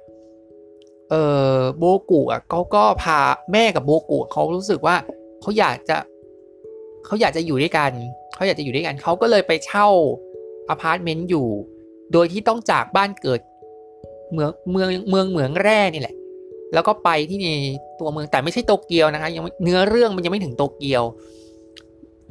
[1.10, 1.14] เอ
[1.54, 3.18] อโบกุอะเขาก็พา
[3.52, 4.96] แม่กับโบกุเขารู้สึกว่า
[5.40, 5.96] เขาอยากจะ
[7.06, 7.92] เขาอยากจะอยู่ด้วยกัน
[8.34, 9.88] เขาอยากจะอยู่ด้วยกันเขาก็เลยไปเช่า
[10.68, 11.46] อพาร์ตเมนต์อยู่
[12.12, 13.40] โดยที่ต้องจากบ้านเกิด
[14.32, 16.14] เมืองเมืองเมืองเหมืองแร่นี่แหละ
[16.74, 17.48] แล้วก็ไปที่ใน
[18.00, 21.02] ตัวเมืองแต่ไม่ใช่โตเกียวนะคะยังเนื้อเรื่องมันยังไม่ถึงโตเกียว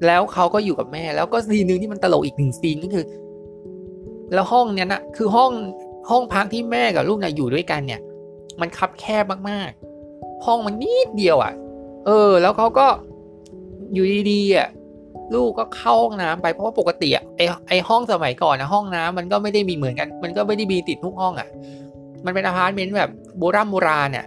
[0.06, 3.06] แล้วเขาก็อยู่กับแม่ แล้วก็ scene นึงที่มันตลกอีกหนึ่ง scene ก็คือ
[4.34, 5.52] แล้วห้องเนี้ยนะคือห้อง
[6.10, 8.02] ห้องพักที่แม่กับลูกเนะอยู่ด้วยกันเนี่ย
[8.62, 11.54] มันคับแคบมากๆ ห้องมันนิดเดียวอะ่ะ
[12.06, 12.88] เออ แล้วเขาก็
[13.94, 14.68] อยู่ดีๆอะ
[15.36, 21.48] ลูกก็เข้าห้องน้ำไปเพราะว่าปกติอะไอไอห้องสมัยก่อนนะห้องน้ำมันก็ไม่ได้มีเหมือนกัน มันก็ไม่ได้มีติดทุกห้องอะ
[22.26, 24.26] มันเป็นอาพาร์ตเมนต์แบบโบราณโบราณเนี่ย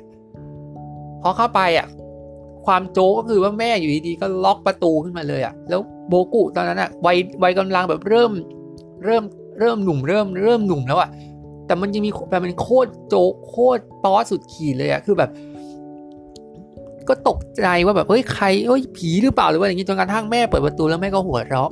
[1.22, 1.86] พอเข้าไปอะ
[2.66, 8.30] ความโจก็คือว่าแม่อยู่ดีๆก็ล็อกประตูขึ้นมาเลยอะ แล้วโบกุตอนนั้นอะวัยวัยกำลังแบบเริ่ม
[9.04, 9.22] เริ่ม
[9.60, 11.08] เริ่มหนุ่มเริ่มเริ่มหนุ่มแล้วอะ
[11.66, 13.14] แต่มันยังมีแบบมันโคตรโจ
[13.48, 15.30] โคตรป๊อสุดขีดเลยอะคือแบบ
[17.08, 21.70] ก็ตกใจว่าแบบเฮ้ยใครเฮ้ยผีหรือเปล่าหรือว่าอย่างนี้จนกระทั่งแม่เปิดประตูแล้วแม่ก็หัวเราะ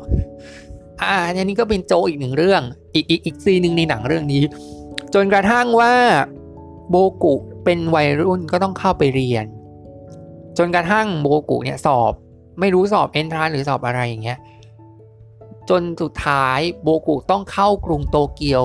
[1.03, 2.63] อ่าอันนี้ก็เป็นโจอีกหนึ่งเรื่อง
[2.95, 4.43] อีกอีกอีกซีหนึ่งในหนังเรื่องนี้
[5.15, 5.95] จนกระทั่งว่า
[6.91, 9.47] โบกุเป็นวัยรุ่นก็ต้องเข้าไปเรียน
[10.59, 12.13] จนกระทั่งโบกุเนี่ยสอบ
[12.61, 14.39] ไม่รู้สอบเอนทรานหรือสอบอะไรอย่างเงี้ย
[15.71, 18.65] จนสุดท้ายโบกุต้องเข้ากรุงโตเกียว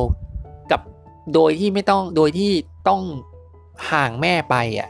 [0.72, 0.82] กับ
[1.34, 2.52] โดยที่ไม่ต้องโดยที่
[2.88, 3.02] ต้อง
[3.92, 4.90] ห่างแม่ไปอะ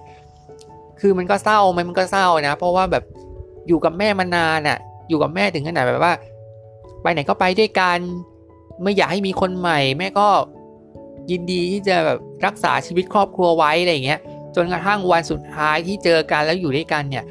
[1.00, 3.04] คือมันก็เศร้ามันมันก็เศร้านะ เพราะว่าแบบ
[3.68, 4.78] อยู่กับแม่มานานอะ
[5.10, 6.14] อยู่กับแม่ถึงขนาดแบบว่า
[7.02, 8.00] ไปไหนก็ไปด้วยกัน
[8.82, 10.28] ไม่อยากให้มีคนใหม่ แม่ก็
[11.32, 14.20] ยินดีที่จะแบบรักษาชีวิตครอบครัวไว้อะไรอย่างเงี้ย
[14.58, 17.26] จนกระทั่งวันสุดท้ายที่เจอกันแล้วอยู่ด้วยกันเนี่ย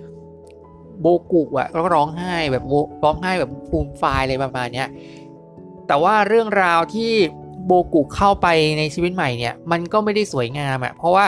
[1.01, 2.65] โบกุอะก็ร้องไห้แบบ
[3.05, 4.89] ร้องไห้แบบฟูมฟายอะไรประมาณเนี้ย
[5.87, 7.12] แต่ว่าเรื่องราวที่
[7.67, 8.47] โบกุเข้าไป
[8.79, 11.27] ในชีวิตใหม่เนี่ยมันก็ไม่ได้สวยงามอะเพราะว่า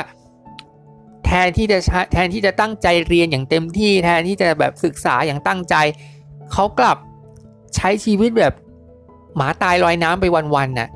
[1.25, 1.79] แทนที่จะ
[2.13, 5.75] แทนที่จะตั้งใจเรียนอย่างเต็มที่แทนที่จะแบบศึกษาอย่างตั้งใจ
[6.53, 6.97] เขากลับ
[7.77, 8.55] ใช้ชีวิตแบบ
[9.37, 10.89] หมาตายลอยน้ำไปวันๆน่ะ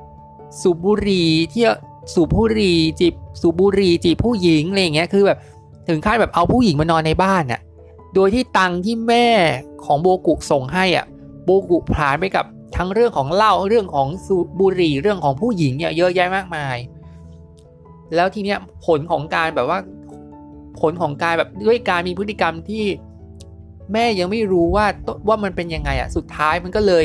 [0.60, 1.74] สูบบุหรี่เที่ยว
[2.14, 5.38] สูบบุหรี่จีบสูบบุหรี่จีบผู้หญิงอะไรอย่างเงี้ยคือแบบ
[5.88, 7.60] ถึงขั้นแบบเอาผู้หญิงมานอนในบ้านน่ะ
[8.14, 9.26] โดยที่ตังที่แม่
[9.84, 11.06] ของโบกุส่งให้อะ
[11.44, 12.44] โบกุผ่านไปกับ
[12.76, 16.76] ทั้งเรื่องของเหล้าเรื่องของสูบบุหรี่เรื่องของผู้หญิงเนี่ยเยอะแยะมากมาย
[18.14, 19.78] แล้วทีเนี้ยผลของการแบบว่า
[20.80, 22.84] ผลของการแบบด้วยการมีพฤติกรรมที่
[23.92, 24.86] แม่ยังไม่รู้ว่า
[25.28, 27.04] ว่ามันเป็นยังไงอะสุดท้ายมันก็เลย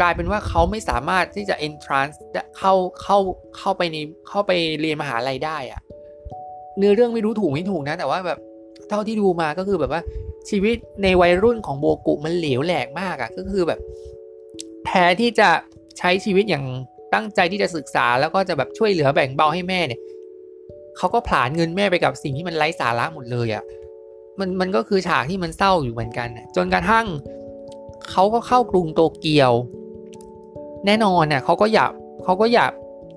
[0.00, 2.16] กลายเป็นว่าเขาไม่สามารถที่จะ entrance
[2.58, 3.18] เข้าเข้า
[3.58, 3.96] เข้าไปใน
[4.28, 5.80] เข้าไปเรียนมหาลัยได้อะ
[6.78, 8.38] เนื้อเรื่องไม่รู้ถูกไม่ถูกนะ แต่ว่าแบบ
[8.88, 10.02] เท่าที่ดูมาก็คือแบบว่า
[10.50, 13.80] ชีวิตในวัยรุ่นของโบกุมันเหลวแหลกมากอะก็คือแบบ
[14.86, 15.48] แทนที่จะ
[15.98, 16.64] ใช้ชีวิตอย่าง
[17.14, 20.00] ตั้งใจที่จะศึกษาแล้วก็จะแบบช่วยเหลือแบ่งเบาให้แม่เนี่ย
[20.96, 23.64] เขาก็ผลาญเงินแม่ไปกับสิ่งที่มันไร้สาระหมดเลยอะ
[24.38, 27.06] มันมันก็คือฉากที่มันเศร้าอยู่เหมือนกัน จนกระทั่ง
[28.10, 29.52] เขาก็เข้ากรุงโตเกียว
[30.86, 31.90] แน่นอนเนี่ยเขาก็อยาก
[32.24, 32.70] เขาก็อยาก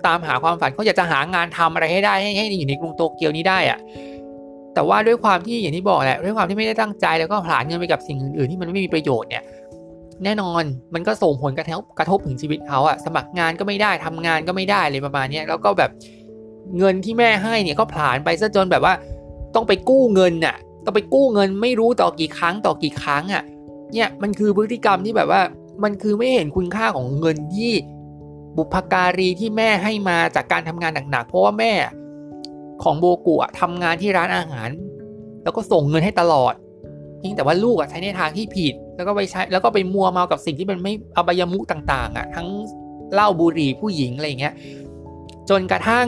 [0.05, 3.79] ตามหาความฝันเขาอยากจะหางานทำอะไรให้ได้ให้ให้อยู่ในกรุงโตเกียวนี้ได้อะ
[4.73, 9.43] แต่ว่าด้วยความที่อย่างที่บอกแหละด้วยความที่ไม่ได้ตั้งใจแล้วก็ผลาญเงินไปกับสิ่งอื่นๆที่มันไม่มีประโยชน์เนี่ย
[10.23, 15.91] แน่นอนมันก็ส่งผลกระทบกระทบถึงชีวิตเขาอะสมัครงานก็ไม่ได้ทำงานก็ไม่ได้เลยประมาณนี้แล้วก็แบบ
[16.77, 18.93] เงินที่แม่ให้เนี่ยก็ผลาญไปซะจนแบบว่า
[19.55, 23.43] ต้องไปกู้เงินน่ะต้องไปกู้เงินไม่รู้ต่อกี่ครั้งต่อกี่ครั้งอะ
[23.93, 25.41] เนี่ยมันคือพฤติกรรมที่แบบว่า
[25.83, 27.71] มันคือไม่เห็นคุณค่าของเงินที่
[28.57, 31.73] บุพการีที่แม่ให้มาจากการทำงานหนักๆเพราะว่าแม่
[32.83, 34.69] ของโบกุอะทำงานที่ร้านอาหาร
[35.43, 36.53] แล้วก็ส่งเงินให้ตลอด
[37.19, 42.47] เพียงแต่ว่าลูกอะใช้ในทางที่ผิด แล้วก็ไปใช้แล้วก็ไปมัวเมากับสิ่งที่มันไม่อบายมุกต่างๆอะทั้ง
[43.13, 44.53] เหล้าบุหรี่ผู้หญิงอะไรเงี้ย
[45.49, 46.07] จนกระทั่ง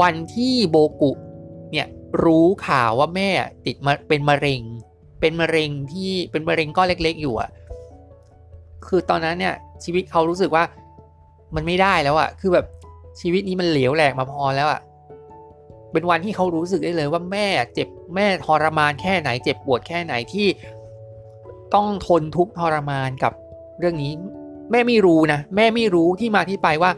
[0.00, 1.12] วันที่โบกุ
[1.72, 1.86] เนี่ย
[2.24, 3.30] รู้ข่าวว่าแม่
[3.66, 4.62] ติดมาเป็นมะเร็ง
[5.20, 7.50] เป็นมะเร็งที่เป็นมะเร็งก้อนเล็ก ๆ อยู่อะ
[8.88, 10.64] คือตอนนั้นเนี่ยชีวิตเขารู้สึกว่า
[11.54, 12.66] มันไม่ได้แล้วอะคือแบบ
[13.20, 14.80] ชีวิตนี้มันเหลวแหลกมาพอแล้วอะ
[15.92, 20.46] เป็นวันที่เขารู้สึกได้เลยว่าแม่เจ็บแม่ทรมานแค่ไหน เจ็บปวดแค่ไหนที่
[21.74, 23.32] ต้องทนทุกข์ทรมานกับ
[23.78, 24.12] เรื่องนี้
[24.70, 26.90] แม่ไม่รู้นะแม่ไม่รู้ที่มาที่ไปว่า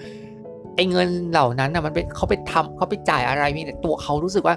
[0.76, 4.56] ไอ้เงินเหล่านั้นนะมันเป็นเขาไปทำเขาไปจ่ายอะไรเียแต่ตัวเขารู้สึกว่า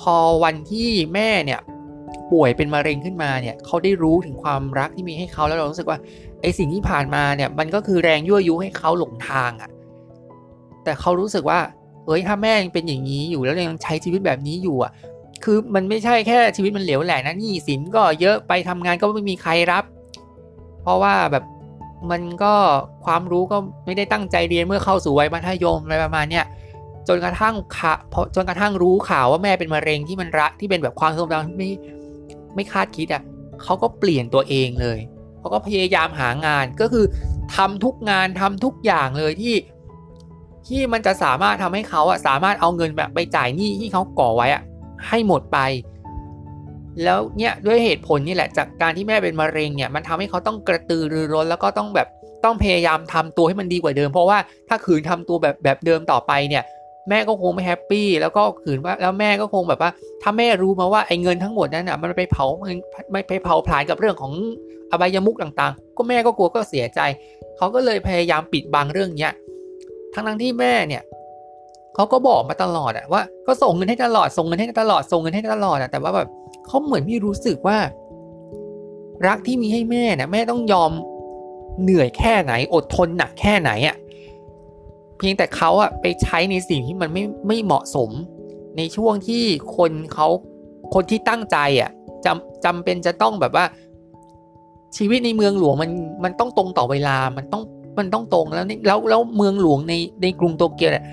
[0.00, 1.60] พอวันที่แม่เนี่ย
[2.32, 5.98] ป่วยเป็นมะเร็งขึ้นมาเนี่ยเขาได้รู้ถึงความรักที่มีให้เขาแล้วเรารู้สึกว่า
[6.42, 9.70] ไอสิ่งที่ผ่านมาเนี่ยมันก็คือแรงยั่วยุให้เขาหลงทางอะ่ะ
[10.84, 11.60] แต่เขารู้สึกว่า
[12.06, 14.92] เอ้ยถ้าแม่ยังเป็นอย่างนี้อยู่แล้วยังใช้ชีวิตแบบนี้อยู่อะ
[15.44, 19.84] คือมันไม่ใช่แค่ชีวิตมันเหลวแหลกนะหนี้สินก็เยอะไปทำงานก็ไม่มีใครรับ
[20.82, 21.44] เพราะว่าแบบ
[22.10, 22.54] มันก็
[23.04, 26.44] ความรู้ก็ไม่ได้ตั้งใจเรียนเมื่อเข้าสู่วัยมัธยมอะไรประมาณเนี้ย
[27.08, 27.92] จนกระทั่งขา
[28.34, 31.70] จนกระทั่งรู้ข่าวว่าแม่เป็นมะเร็งที่มันระที่เป็นแบบความทรงจำไม่
[32.54, 33.22] ไม่คาดคิดอะ
[33.62, 34.98] เขาก็เปลี่ยนตัวเองเลย
[35.42, 37.04] เขาก็พยายามหางานก็คือ
[37.56, 39.54] ทำทุกงานทำทุกอย่างเลยที่
[40.68, 44.62] ที่มันจะสามารถทำให้เขาอะสามารถเอาเงินแบบไปจ่ายหนี้ที่เขาก่อไว้อะ
[45.08, 45.58] ให้หมดไป
[47.04, 52.08] แล้วเนี่ยด้วยเหตุผลนี่แหละ จากการที่แม่เป็นมะเร็งเนี่ยมันทำให้เขาต้องกระตือรือร้นแล้วก็ต้องแบบ
[52.44, 56.64] ต้องพยายามทำตัวให้มันดีกว่าเดิม เพราะว่าถ้าขืนทำตัวแบบแบบเดิมต่อไปเนี่ย
[57.08, 59.90] แม่ก็คงไม่แฮปปี้แล้วก็ขืนว่าแล้วแม่ก็คงแบบว่า
[60.22, 62.76] ถ้าแม่รู้มาว่าไอ้เงินทั้งหมดนั้นอะมันไปเผามัน
[63.12, 64.32] ไม่ไปเผาผลาญกับเรื่องของ
[64.92, 67.00] อบายมุกต่างๆ ก็แม่ก็กลัวก็เสียใจ
[67.56, 69.32] เขาก็เลยพยายามปิดบังเรื่องเนี้ย
[70.14, 71.02] ทั้งทั้งที่แม่เนี่ย
[71.94, 76.28] เขาก็บอกมาตลอดอะว่าก็ส่งเงินให้ตลอดส่งเงินให้ตลอดส่งเงินให้ตลอดอะแต่ว่าแบบ
[76.66, 77.78] เขาเหมือนไม่รู้สึกว่า
[79.26, 80.92] รักที่มีให้แม่เนี่ยแม่ต้องยอม
[81.82, 83.96] เหนื่อยแค่ไหน อดทนหนักแค่ไหนอะ
[85.18, 88.10] เพียงแต่เขาอะไปใช้ในสิ่งที่มันไม่ไม่เหมาะสม
[88.76, 89.42] ในช่วงที่
[89.76, 90.28] คนเขา
[90.94, 91.90] คนที่ตั้งใจอะ
[92.24, 93.64] จำจำเป็นจะต้องแบบว่า
[94.96, 95.90] ชีวิตในเมืองหลวงมัน
[96.24, 97.62] มันต้องตรงต่อเวลา มันต้อง
[97.98, 101.04] มันต้องตรงแล้วแล้วแล้วเมืองหลวงในในกรุงโตเกียวเนี่ย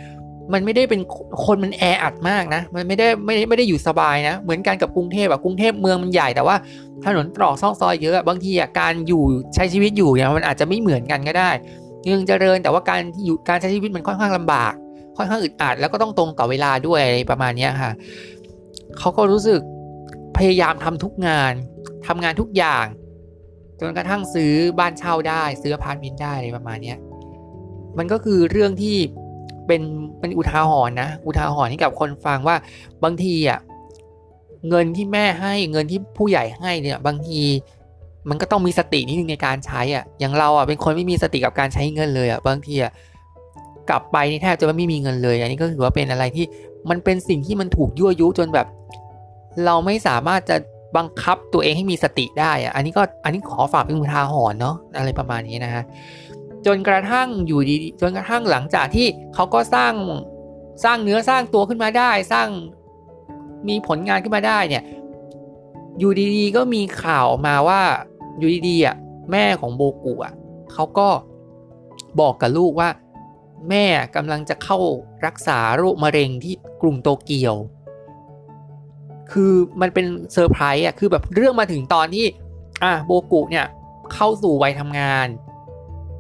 [0.54, 1.02] มันไม่ได้เป็น
[1.46, 6.56] คนมันแออัดมากนะ มันไม่ได้ไม่ได้ไม่ได้อยู่สบายนะ เหมือนกันกับกรุงเทพอะกรุงเทพเมืองมันใหญ่แต่ว่า
[7.06, 9.24] ถนนตรอกซอกซอยเยอะบางทีอะการอยู่
[9.56, 11.50] ใช้ชีวิตอยู่เนี่ยมันอาจจะไม่เหมือนกันก็ได้
[12.04, 14.74] เมืองเจริญแต่ว่าการอยู่การใช้ชีวิตมันค่อนข้างลำบาก
[15.18, 17.92] ค่อนข้างอึดอัดแล้วก็ต้องตรงต่อเวลาด้วยอะไรประมาณนี้ค่ะ
[18.98, 19.60] เขาก็รู้สึก
[20.38, 21.54] พยายามทำทุกงาน
[22.08, 22.86] ทำงานทุกอย่าง
[23.80, 26.94] จนกระทั่งซื้อบ้านเช่าได้ ซื้ออพาร์ตเมนต์ได้อะไรประมาณนี้
[27.98, 28.98] มันก็คือเรื่องที่
[29.68, 29.82] เป็น
[30.20, 32.56] เป็นอุทาหรณ์นะ อุทาหรณ์ให้กับคนฟังว่า
[33.04, 33.60] บางทีอะ
[34.70, 37.42] เงินที่แม่ให้เงินที่ผู้ใหญ่ให้เนี่ย บางที
[38.30, 42.92] มันก็ต้องมีสตินิดนึงในการใช้อะอย่างเราอะเป็นคนไม่มีสติกับการใช้เงินเลยอะบางทีอะ
[43.90, 46.46] กลับไปนี่แทบจะไม่มีเงินเลย อันนี้ก็ถือว่าเป็นอะไรที่
[46.90, 48.68] มันเป็นสิ่งที่มันถูกยั่วยุจนแบบ
[49.66, 50.58] เราไม่สามารถจะ
[50.98, 55.84] บังคับตัวเองให้มีสติได้อะอันนี้ก็อันนี้ขอฝากเป็นอุทาหรณ์เนาะอะไรประมาณนี้นะฮะ
[56.66, 59.94] จนกระทั่งอยู่ดีจนกระทั่งหลังจากที่เขาก็สร้าง
[60.84, 62.48] สร้างเนื้อสร้างตัวขึ้นมาได้ สร้าง
[63.68, 64.84] มีผลงานขึ้นมาได้เนี่ย
[66.00, 67.82] อยู่ดีๆก็มีข่าวออกมาว่า
[68.38, 68.96] อยู่ดีๆอะ
[69.32, 70.34] แม่ของโบกุอะ
[70.74, 71.10] เขาก็
[72.20, 72.90] บอกกับลูกว่า
[73.70, 74.78] แม่กำลังจะเข้า
[75.26, 77.56] รักษาโรคมะเร็งที่กรุงโตเกียว
[79.32, 82.26] คือมันเป็นเซอร์ไพรส์อะคือแบบเรื่องมาถึงตอนที่
[82.84, 83.66] อะโบกุเนี่ย
[84.14, 85.28] เข้าสู่วัยทำงาน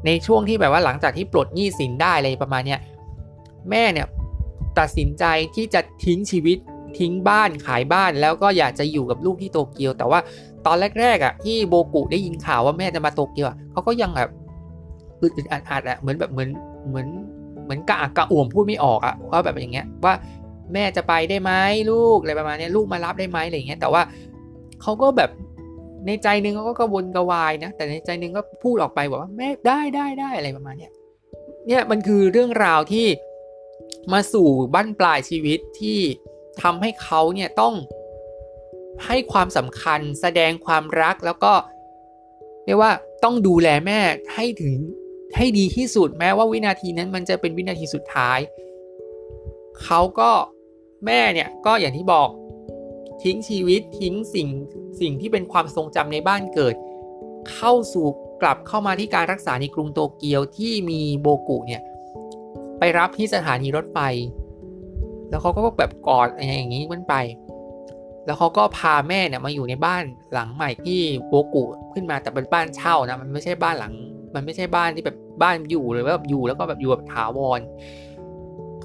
[0.06, 2.80] ในช่วงที่แบบว่าหลังจากที่ปลดหนี้สินได้อะไรประมาณเนี้ย
[3.69, 4.08] แม่เนี่ย
[4.80, 5.24] ตัดสินใจ
[5.56, 6.58] ที่จะทิ้งชีวิต
[7.00, 10.19] ทิ้งบ้านขายบ้านแล้วก็อยากจะอยู่กับลูกที่โตเกียว แต่ว่า
[10.65, 14.30] ตอนแรกๆอะที่โบกุได้ยินข่าวว่าแม่จะมาโตเกียวเขาก็ยังแบบ
[15.22, 16.50] อึดอัดอัดอะเหมือนแบบเหมือน
[16.89, 17.08] เหมือน
[17.63, 20.13] เหมือนกะอักกะอ่วมพูดไม่ออกอะว่าแบบอย่างเงี้ยว่า
[20.73, 21.51] แม่จะไปได้ไหม
[21.91, 24.01] ลูกอะไรประมาณนี้ลูกมารับได้ไหมอะไรอย่างเงี้ยแต่ว่า
[24.82, 25.29] เขาก็แบบ
[26.05, 30.91] ในใจนึงเขาก็กระวนกระวายนะแต่ในใจนึงก็พูดออกไปบอกว่าแม่ได้ได้ได้อะไรประมาณเนี้ย
[31.67, 33.08] เนี่ยมันคือเรื่องราวที่
[34.13, 35.99] มาสู่บั้นปลายชีวิตที่
[36.62, 37.73] ทำให้เขาเนี่ยต้อง
[39.05, 41.53] ให้ความสำคัญแสดงความรักแล้วก็
[42.65, 42.91] เรียกว่า
[43.23, 43.99] ต้องดูแลแม่
[44.36, 44.77] ให้ถึง
[45.36, 48.39] ให้ดีที่สุดแม้ว่าวินาทีนั้นมันจะเป็นวินาทีสุดท้าย
[49.84, 50.32] เขาก็
[51.06, 52.30] แม่เนี่ยก็อย่างที่บอก
[53.24, 54.48] ทิ้งชีวิตทิ้งสิ่ง
[55.02, 56.76] สิ่งที่เป็นความทรงจำในบ้านเกิด
[57.54, 58.08] เข้าสู่
[58.42, 61.82] กลับเข้ามาที่การรักษาในกรุงโตเกียวที่มีโบกุเนี่ย
[62.80, 64.00] ไปรับที่สถานีรถไฟ
[65.30, 67.16] แล้วเขาก็แบบกอดอะไรอย่างนี้มันไป
[68.26, 73.94] แล้วเขาก็พาแม่เนี่ยมาอยู่ในบ้านหลังใหม่ที่โบกุขึ้นมาแต่เป็นบ้านเช่านะมันไม่ใช่บ้านหลัง
[74.36, 77.60] มันไม่ใช่บ้านที่แบบบ้านอยู่เลยว่าแบบอยู่แล้วก็แบบอยู่แบบถาวร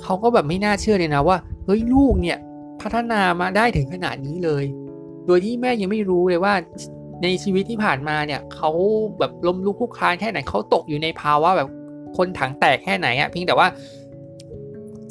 [0.05, 2.39] เขาก็แบบไม่น่าเชื่อเลยนะว่าเฮ้ยลูกเนี่ย
[2.81, 4.65] พัฒนามาได้ถึงขนาดนี้เลย
[5.27, 6.55] โดยที่แม่ยังไม่รู้เลยว่า
[7.23, 8.71] ในชีวิตที่ผ่านมาเนี่ยเขา
[9.19, 11.69] แบบล้มลุกคลุกคลานแค่ไหนเขาตกอยู่ในภาวะแบบ
[12.17, 13.67] คนถังแตกแค่ไหนอะเพียงแต่ว่า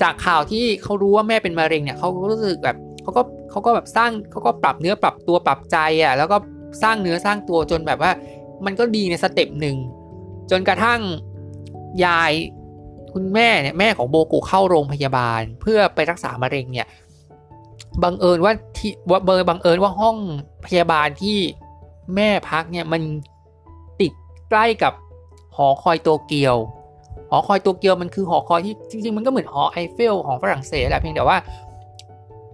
[0.01, 6.38] จากข่าวที่เขารู้ว่าแม่เป็นมะเร็งเนี่ยเขารู้สึกแบบเขาก็เขาก็แบบสร้างเขาก็ปรับเนื้อปรับตัวปรับใจอะ่ะแล้วก็
[6.84, 8.12] สร้างเนื้อสร้างตัวจนแบบว่า
[8.65, 9.77] มันก็ดีในสเต็ปหนึ่ง
[10.51, 11.01] จนกระทั่ง
[12.06, 12.32] ยาย
[13.13, 16.88] คุณแม่เนี่ยแม่ของโบกุเข้าโรงพยาบาล เพื่อไปรักษามะเร็งเนี่ย
[18.04, 20.17] บังเอิญว่าที่ว่าเบอร์บังเอิญว่าห้อง
[20.65, 21.38] พยาบาลที่
[22.15, 23.02] แม่พักเนี่ยมัน
[24.02, 24.12] ติด
[24.49, 24.93] ใกล้กับ
[25.56, 26.56] หอคอยโตเกียว
[27.30, 31.38] หอคอยโตเกียวมันคือหอคอยที่จริง ๆ มันก็เหมือนหอไอเฟลของฝรั่งเศสแหละเพียงแต่ว่า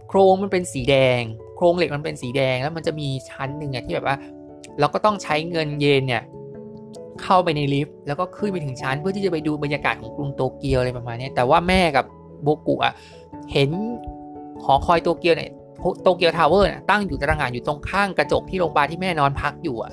[0.07, 1.21] โครงมันเป็นสีแดง
[1.55, 4.17] โครงเหล็กมันเป็นสีแดงแล้วมันจะมีชั้นหนึ่งอะที่แบบว่า
[4.79, 6.23] เราก็ต้องใช้เงินเยนเนี่ย
[7.23, 12.05] เข้าไปในลิฟต์แล้วก็ขึ้นไปถึงชั้นเพื่อที่จะไปดูบรรยากาศของกรุงโตเกียวอะไรประมาณนี้แต่ว่าแม่กับ
[12.43, 12.93] โบกุอะ
[13.51, 13.69] เห็น
[14.63, 15.51] หอคอยโตเกียวเนี่ย
[16.03, 19.91] โตเกียวทาวเวอร์เนี่ยตั้งอยู่ตระหง่านอยู่ตรงข้างกระจกที่โรงพยาบาลที่แม่นอนพักอยู่อะ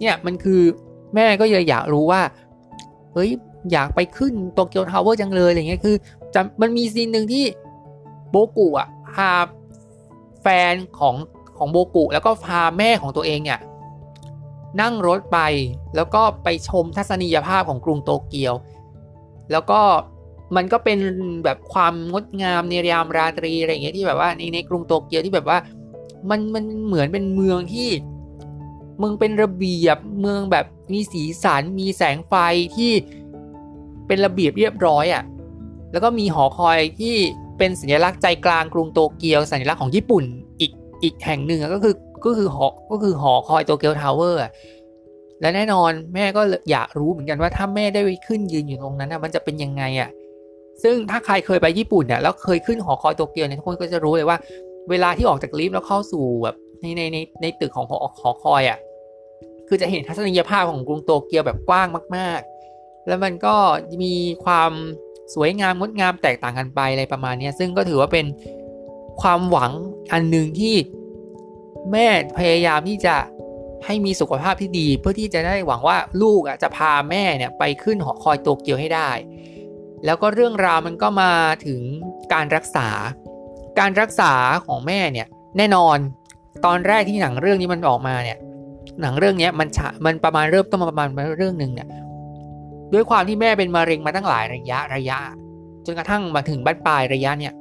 [0.00, 0.60] เนี่ยมันคือ
[1.14, 2.20] แม่ก็เลยอยากรู้ว่า
[3.12, 3.30] เฮ้ย
[3.72, 5.96] อยากไปขึ้นโตเกียวทาวเวอร์จังเลยอะไรเงี้ยคือ
[6.34, 7.44] จะมันมีซีนหนึ่งที่
[8.30, 9.30] โบกุอะพา
[10.42, 11.14] แฟนของ
[11.58, 13.58] ของโบกุแล้วก็พาแม่ของตัวเองเนี่ย
[14.80, 15.38] นั่งรถไป
[15.96, 18.54] แล้วก็ไปชมทัศนียภาพของกรุงโตเกียว
[19.52, 19.80] แล้วก็
[20.56, 20.98] มันก็เป็น
[21.44, 25.58] แบบความงดงามในยามราตรีอะไรอย่างเงี้ยที่แบบว่าในในกรุงโตเกียวที่แบบว่า
[26.30, 27.88] มันมันเหมือนเป็นเมืองที่
[28.98, 32.34] เมืองเป็นระเบียบเมืองแบบมีสีสันมีแสงไฟ
[32.76, 32.92] ที่
[34.06, 35.22] เป็นระเบียบเรียบร้อยอะ่ะ
[35.92, 37.16] แล้วก็มีหอคอยที่
[37.58, 40.24] เป็นสัญลักษณ์ใจกลางกรุงโตเกียว สัญลักษณ์ของญี่ปุ่น
[40.60, 44.40] อีกอีกแห่งหนึ่งก็คือ ก็คือหอก็คือหอคอยโตเกียวทาวเวอร์
[45.40, 50.10] และแน่นอนแม่ก็อยากรู้เหมือนกันว่าถ้าแม่ได้ขึ้นยืนอยู่ตรงนั้นนะมันจะเป็นยังไงอะ่ะ
[50.82, 54.38] ซึ่งถ้าใครเคยไปญี่ปุ่นเนี่ยแล้วเคยขึ้นหอคอยโตเกียวเนี่ยทุกคนก็จะรู้เลยว่า
[54.90, 58.78] เวลาที่ออกจากลิฟต์แล้วเข้าสู่แบบในในในในตึกของหอหอคอยอะ่ะ
[59.68, 62.40] คือจะเห็นทัศนียภาพของกรุงโตเกียวแบบกว้างมาก
[62.74, 63.54] ๆ แล้วมันก็
[64.02, 64.72] มีความ
[65.34, 68.26] สวยงามงดงามแตกต่างกันไปอะไรประมาณนี้ซึ่งก็ถือว่าเป็น
[69.22, 69.70] ความหวัง
[70.12, 70.74] อันหนึ่งที่
[71.90, 72.06] แม่
[72.38, 73.16] พยายามที่จะ
[73.86, 79.10] ให้มีสุขภาพที่ดี เพื่อที่จะได้หวังว่าลูกอะจะพาแม่เนี่ยไปขึ้นหอคอยโตเกียวให้ได้
[80.04, 81.32] แล้วก็เรื่องราวมันก็มา
[81.66, 81.80] ถึง
[82.32, 82.88] การรักษา
[83.80, 84.32] การรักษา
[84.66, 85.26] ของแม่เนี่ย
[85.58, 85.98] แน่นอน
[86.64, 88.38] ตอนแรกที่หนังเรื่องนี้มันออกมาเนี่ย
[89.00, 89.68] หนังเรื่องนี้มัน
[90.06, 91.88] มันประมาณเริ่มต้นมาประมาณเรื่องหนึ่งเนี่ย
[92.92, 95.18] ด้วยความที่แม่เป็นมะเร็งมาตั้งหลายระยะระยะ
[95.86, 97.54] จนกระทั่งมาถึงบั้นปลายระยะเนี่ย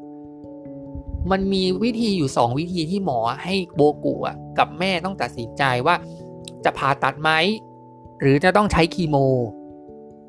[1.31, 5.95] มันมีวิธีอยู่ 2 วิธีที่หมอให้โบกุอะกับแม่ต้องตัดสินใจว่า
[6.65, 7.31] จะผ่าตัดไหม
[8.19, 9.15] หรือจะต้องใช้คีโม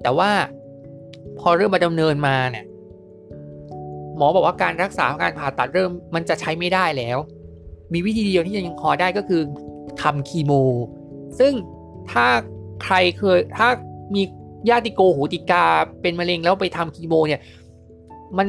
[0.02, 0.31] แต่ว่า
[1.38, 2.64] พอเริ่มมาดำเนินมาเนี่ย
[4.16, 7.18] หมอบอกว่าการรักษาการผ่าตัดเริ่มมันจะใช้ไม่ได้แล้ว
[7.92, 9.42] มีวิธีเดียวที่ยังพอได้ก็คือ
[10.02, 10.52] ทำคีโม
[11.38, 11.52] ซึ่ง
[12.11, 12.26] ถ้า
[12.85, 13.68] ใครเคยถ้า
[14.14, 14.22] มี
[14.70, 15.64] ญาติโกโหติกา
[16.02, 17.40] เป็นมะเร็งแล้วไปทำคีโมเนี่ย
[18.38, 18.48] มัน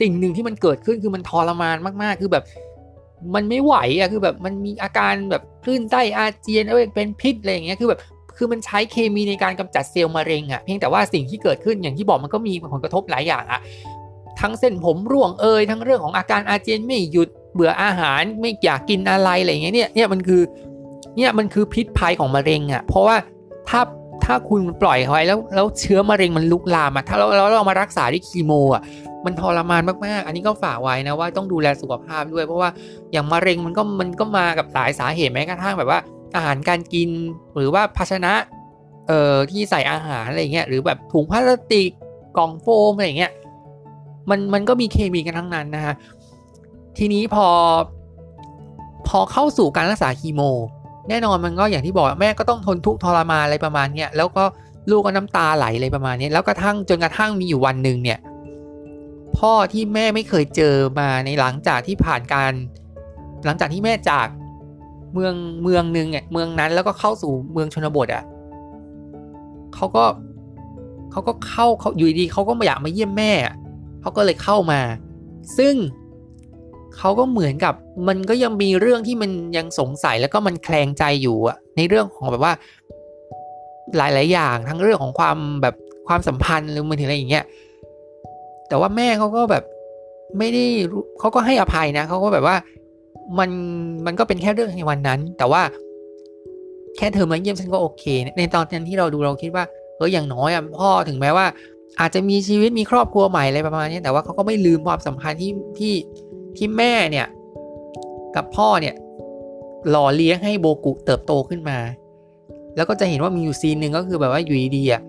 [0.00, 2.44] สิ่งหนึ่งที่มันเกิดขึ้นคือมันทรมานมากๆ คือแบบ
[3.34, 8.00] มันไม่ไหวอะคือแบบมันมีอาการแบบคลื่นไส้อาเจียนเอ้ยเป็นพิษอะไรอย่างเงี้ยคือแบบ
[8.36, 13.60] คือมันใช้เคมีในการกำจัดเซลล์มะเร็งอะเพียงแต่ว่าสิ่งที่เกิดขึ้นอย่างที่บอกมันก็มีผลกระทบหลายอย่างอะ
[14.40, 20.42] ทั้งเส้นผมร่วงเอยทั้งเรื่องของอาการอาเจียนไม่หยุดเบื่ออาหารไม่อยากกินอะไรอะไรอย่างเงี้ยเนี่ยเนี่ยมันคือ
[21.16, 23.16] เนี่ยมันคือพิษภัยของมะเร็งอะเพราะว่า
[23.68, 23.80] ถ้า
[24.24, 28.82] ถ้าคุณปล่อยไว้แล้วแล้วเชื้อมะเร็งมันลุกลามอะถ้าเราเรามารักษาด้วยคีโมอะ
[29.28, 32.70] มันทรมานมากๆ อันนี้ก็ฝากไว้นะว่าต้องดูแลสุขภาพด้วย เพราะว่า
[33.12, 36.00] อย่างมะเร็งมันก็มันก็มากับหลายสาเหตุแม้กระทั่งแบบว่า
[36.36, 37.10] อาหารการกิน
[37.56, 38.32] หรือว่าภาชนะ
[39.08, 41.90] เอ่อที่ใส่อาหารอะไรเงี้ยหรือแบบถุงพลาสติก
[42.36, 43.32] กล่องโฟมอะไรเงี้ย
[44.30, 45.94] มันมันก็มีเคมีกันทั้งนั้นนะฮะ
[46.98, 47.46] ทีนี้พอ
[49.08, 50.42] พอเข้าสู่การรักษาคีโม
[51.08, 54.44] แน่นอนมันก็อย่างที่บอกแม่ก็ต้องทนทุกข์ทรมานอะไรประมาณเนี้ยแล้วก็
[54.90, 58.18] ลูกก็น้ำตาไหลอะไรประมาณนี้แล้วกระทั่งจนกระทั่งมีอยู่วันหนึ่งเนี่ย
[59.38, 62.52] พ่อที่แม่ไม่เคยเจอมาในหลังจากที่ผ่านการ
[63.44, 64.26] หลังจากที่แม่จาก
[65.14, 68.24] เมืองเมืองหนึ่งอะเมืองนั้นแล้วก็เข้าสู่เมืองชนบทอะ
[69.74, 70.04] เขาก็
[71.10, 73.32] เขาก็เข้าเขาอยู่ดีเขาก็มาอยากมาเยี่ยมแม่
[74.00, 74.80] เขาก็เลยเข้ามา
[75.58, 75.74] ซึ่ง
[76.96, 77.74] เขาก็เหมือนกับ
[78.08, 82.52] มันก็ยังมีเรื่องที่มันยังสงสัยแล้วก็มันแคลงใจอยู่อะในเรื่องของแบบว่า
[83.96, 85.74] หลาย ๆ อย่างทั้งเรื่องของความแบบ
[86.08, 87.44] ความสัมพันธ์หรือมันถึงอะไรอย่างเงี้ย
[88.68, 89.64] แต่ว่าแม่เขาก็แบบ
[90.38, 90.64] ไม่ได้
[91.18, 92.56] เขาก็ให้อภัยนะเขาก็แบบว่า
[93.38, 93.50] มัน
[94.06, 95.62] มันก็เป็นแค่เรื่องในวันนั้น แต่ว่า
[96.96, 98.04] แค่เธอมาเยี่ยมฉันก็โอเค
[98.38, 99.64] ในตอนนั้นที่เราดูเราคิดว่า
[99.96, 101.46] เอออย่างน้อยอะพ่อถึงแม้ว่า
[102.00, 105.94] อาจจะมีชีวิตมีครอบครัวใหม่อะไรประมาณนี้แต่ว่าเขาก็ไม่ลืมความสัมพันธ์ที่ที่
[106.56, 107.26] ที่แม่เนี่ย
[108.36, 108.94] กับพ่อเนี่ย
[109.90, 111.78] หล่อเลี้ยงให้โบกุเติบโตขึ้นมา
[112.76, 115.02] แล้วก็จะเห็นว่ามีอยู่ซีนหนึ่งก็คือแบบว่าอยู่ดีๆอะ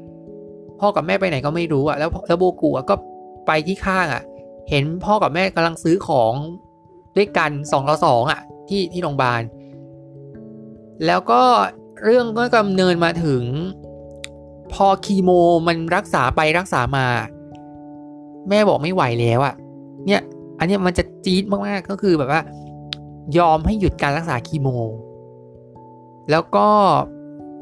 [0.79, 2.95] พ่อกับแม่ไปไหนก็ไม่รู้อะแล้วแล้วโบกุก็
[3.49, 4.23] ไปที่ข้างอะ
[4.69, 6.33] เห็นพ่อกับแม่กำลังซื้อของ
[7.17, 9.41] ด้วยกันสองต่อสองอะ ที่ที่โรงพยาบาล
[11.05, 11.41] แล้วก็
[12.03, 13.43] เรื่องก็กำเนินมาถึง
[14.73, 15.29] พอคีโม
[15.67, 17.05] มันรักษาไปรักษามา
[18.49, 19.55] แม่บอกไม่ไหวแล้วอะ
[20.05, 20.21] เนี่ย
[20.59, 22.41] อันนี้มันจะจี๊ดมากๆก็คือแบบว่า
[23.37, 24.67] ยอมให้หยุดการรักษาคีโม
[26.31, 26.67] แล้วก็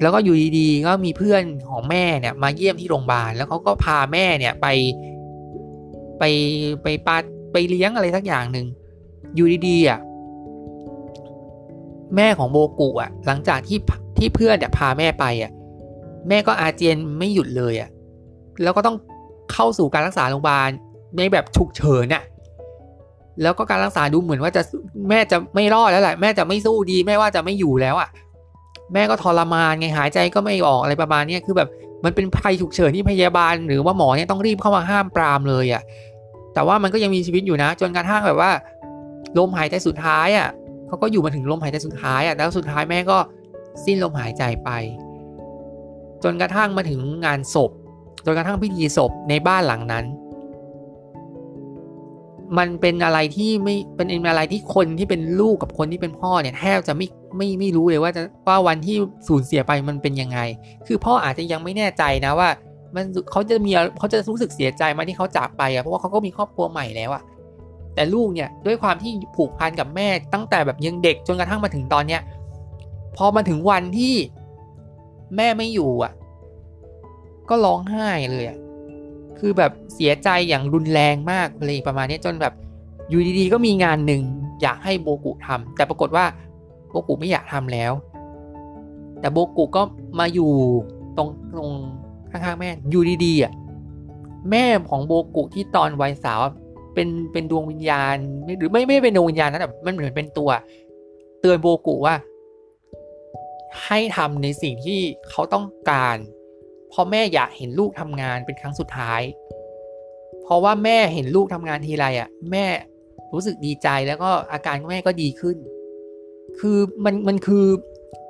[0.02, 4.68] แล้วก็อยู่ดีๆก็มีเพื่อนของแม่เนี่ยมาเยี่ยมที่โรงพยาบาลแล้วเขาก็พาแม่เนี่ยไป
[6.20, 6.24] ไป
[6.84, 7.18] ไปปา
[7.52, 8.66] ไปเลี้ยงอะไรสักอย่างหนึ่ง
[9.36, 10.00] อยู่ดีๆอะ
[12.16, 13.80] แม่ของโบกุอะ หลังจากที่
[14.18, 15.52] ที่เพื่อนเนี่ยพาแม่ไปอะ
[16.28, 17.90] แม่ก็อาเจียนไม่หยุดเลยอะ
[18.64, 18.98] แล้วก็ต้อง
[19.52, 20.70] เข้าสู่การรักษาโรงพยาบาล
[21.18, 22.24] ในแบบฉุกเฉินอะ
[23.42, 24.62] แล้วก็การรักษาดูเหมือนว่าจะ
[25.10, 28.10] แม่จะไม่รอดแล้วแหละแม่จะไม่สู้ดีแม่ว่าจะไม่อยู่แล้วอะ
[28.94, 31.70] แม่ก็ทรมานไงหายใจก็ไม่ออกอะไรประมาณนี้คือแบบ
[32.06, 35.82] มันเป็นภัยฉุกเฉินที่พยาบาลหรือว่าหมอเนี่ยต้องรีบเข้ามาห้ามปรามเลยอะ่ะ
[36.58, 38.52] แต่ว่ามันก็ยังมีชีวิตอยู่นะ จนกระทั่งแบบว่า
[39.38, 40.50] ลมหายใจสุดท้ายอะ่ะ
[40.88, 43.18] เขาก็อยู่มาถึงลมหายใจสุดท้ายอะ่ะแล้วสุดท้ายแม่ก็
[43.86, 44.70] สิ้นลมหายใจไป
[46.24, 47.72] จนกระทั่งมาถึงงานศพ
[48.26, 50.06] จนกระทั่งพิธีศพในบ้านหลังนั้น
[52.58, 58.96] มันเป็นอะไรที่ไม่เป็นอะไรที่คนที่เป็นลูกกับคนที่เป็นพ่อเนี่ยแทบจะไม่ไม่ไม่รู้เลยว่าจะว่าวันที่
[59.28, 60.40] สูญเสียไปมันเป็นยังไง
[60.88, 62.50] คือพ่ออาจจะยังไม่แน่ใจนะว่า
[62.96, 67.24] มันเขาจะมีเขาจะรู้สึกเสียใจมาที่เขาจากไปอะเพราะว่าเขาก็มีครอบครัวใหม่แล้วอะ
[67.96, 72.22] แต่ลูกเนี่ยด้วยความที่ผูกพันกับแม่ตั้งแต่แบบยังเด็กจนกระทั่งมาถึงตอนเนี้ย
[73.18, 74.16] พอมาถึงวันที่
[75.36, 76.14] แม่ไม่อยู่อะ
[77.50, 78.58] ก็ร้องไห้เลยอะ
[79.40, 82.54] คือแบบเสียใจอย่างรุนแรงมากเลยประมาณนี้จนแบบ
[83.10, 84.22] อยู่ดีๆก็มีงานหนึ่ง
[84.62, 86.26] อยากให้โบกุทำแต่ปรากฏว่า
[86.92, 87.94] โบกุไม่อยากทำแล้ว
[89.20, 89.82] แต่โบกุก็
[90.20, 90.52] มาอยู่
[91.18, 91.72] ตรงตรง
[92.32, 93.54] ข้างๆแม่อยู่ดีๆอะ
[94.52, 96.42] แม่ของโบกุที่ตอนวัยสาว
[96.94, 98.18] เป็นเป็นดวงวิญญาณ
[98.60, 100.50] หรือไม่ไม่เป็นดวงวิญญาณนะแต่มันเหมือนเป็นตัว
[101.42, 102.16] เตือนโบกุว่า
[103.86, 105.00] ให้ทำในสิ่งที่
[105.30, 106.18] เขาต้องการ
[106.90, 109.22] เพราะแม่อยากเห็นลูกทำงานเป็นครั้งสุดท้าย
[110.44, 112.66] เพราะว่าแม่เห็นลูกทำงานทีไรอะ แม่
[113.34, 115.58] รู้สึกดีใจแล้วก็อาการแม่ก็ดีขึ้น
[116.60, 117.66] คือมันมันคือ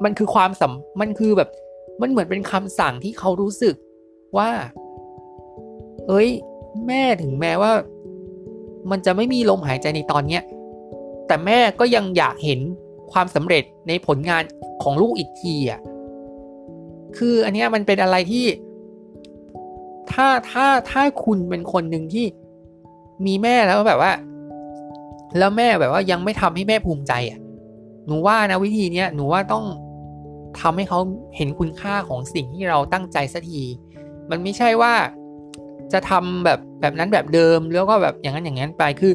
[0.03, 0.71] มันคือความสัม
[1.01, 1.49] มันคือแบบ
[2.01, 3.75] มันเหมือนเป็นคำสั่งที่เขารู้สึก
[4.37, 4.51] ว่า
[6.07, 6.29] เอ้ย
[6.87, 7.71] แม่ถึงแม้ว่า
[8.91, 10.43] มันจะไม่มีลมหายใจในตอนเนี้ย
[11.27, 12.59] แต่แม่ก็ยังอยากเห็น
[13.11, 14.43] ความสำเร็จในผลงาน
[14.83, 15.79] ของลูกอีกทีอะ
[17.17, 18.45] คืออันนี้มันเป็นอะไรที่
[20.11, 22.25] ถ้าถ้าถ้าคุณเป็นคนหนึ่งที่
[23.25, 24.13] มีแม่แล้วแบบว่า
[25.37, 27.39] แล้วแม่แบบว่ายังไม่ทำให้แม่ภูมิใจอะ
[28.07, 29.65] หนูว่านะวิธีเนี้ยหนูว่าต้อง
[30.59, 30.99] ทำให้เขา
[31.35, 33.61] เห็นคุณค่าของสิ่งที่เราตั้งใจสักที
[34.29, 34.93] มันไม่ใช่ว่า
[35.93, 39.13] จะทำแบบแบบนั้นแบบเดิมแล้วก็แบบอย่างนั้นอย่างนั้นไปคือ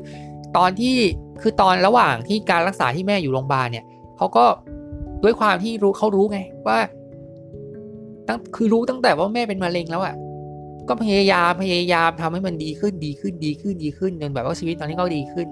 [0.56, 0.96] ตอนที่
[1.42, 3.84] คือตอนระหว่างที่การรักษาที่แม่อยู่โรงพยาบาลเนี่ย
[4.16, 4.44] เขาก็
[5.24, 6.78] ด้วยความที่รู้เขารู้ไงว่า
[8.28, 10.14] ตั้งคือรู้ตั้งแต่ว่าแม่เป็นมะเร็งแล้วอะ่ะ
[10.88, 15.48] ก็พยายามพยายามทำให้มันดีขึ้นดีขึ้นดีขึ้นดีขึ้นจนแบบว่าชีวิตตอนนี้ก็ดีขึ้น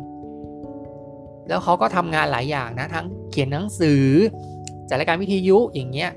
[1.48, 4.04] แล้วเขาก็ทำงานหลายอย่างนะ ทั้งเขียนหนังสือ
[4.88, 6.11] จัดรายการวิทยุอย่างเงี้ย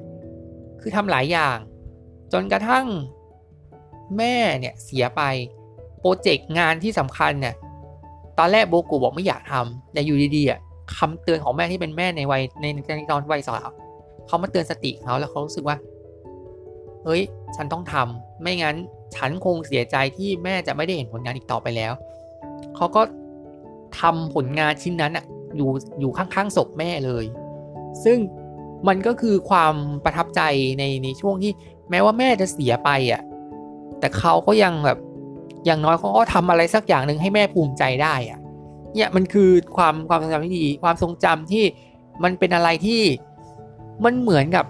[0.81, 1.57] คือทำหลายอย่าง
[2.33, 2.85] จนกระทั่ง
[4.17, 5.21] แม่เนี่ยเสียไป
[5.99, 7.55] โปรเจกต์งานที่สำคัญเนี่ย
[8.37, 10.59] ตอนแรกโบกูบอกไม่อยากทำแต่อยู่ดีๆอะ
[10.97, 12.65] คำเตือนของแม่ที่เป็นแม่ในวัยใน
[12.97, 13.69] ในตอนวัยสาว
[14.27, 15.77] เขามาเตือนสติเขาแล้วเขารู้สึกว่า
[17.03, 17.21] เฮ้ย
[17.55, 18.75] ฉันต้องทำไม่งั้น
[19.15, 21.93] ฉันคงเสียใจที่แม่จะไม่ได้เห็นผลงานอีกต่อไปแล้ว
[22.75, 23.01] เขาก็
[23.99, 27.25] ทำผลงานชิ้นนั้นอะอยู่อยู่ข้างๆศพแม่เลย
[28.03, 28.17] ซึ่ง
[28.87, 30.41] มันก็คือความประทับใจ
[30.79, 31.51] ในในช่วงที่
[31.89, 33.21] แม้ว่าแม่จะเสียไปอะ
[34.03, 34.97] แต่เขาก็ยังแบบ
[35.65, 38.39] อย่างน้อยเขาก็ทำอะไรสักอย่างหนึ่งให้แม่ภูมิใจได้อะ
[38.95, 41.63] เนี่ยมันคือความความทรงจำที่ดีความทรงจำที่
[42.23, 43.01] มันเป็นอะไรที่
[44.05, 44.65] มันเหมือนกับ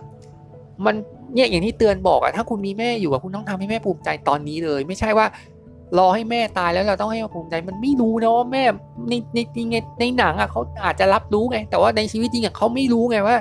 [0.86, 0.96] มัน
[1.36, 5.26] เนี่ยอย่างที่เตือนบอกอะถ้าคุณมีแม่อยู่อะคุณต้องทำให้แม่ภูมิใจตอนนี้เลย ไม่ใช่ว่า
[5.98, 8.64] รอให้แม่ตายแล้วเราต้องให้ภูมิใจมันไม่รู้นะว่าแม่
[9.10, 9.40] ในใน
[9.72, 13.38] ในในหนังอะเขาอาจจะรับรู้ไง แต่ว่าในชีวิตจริงอะเขาไม่รู้ไงว่า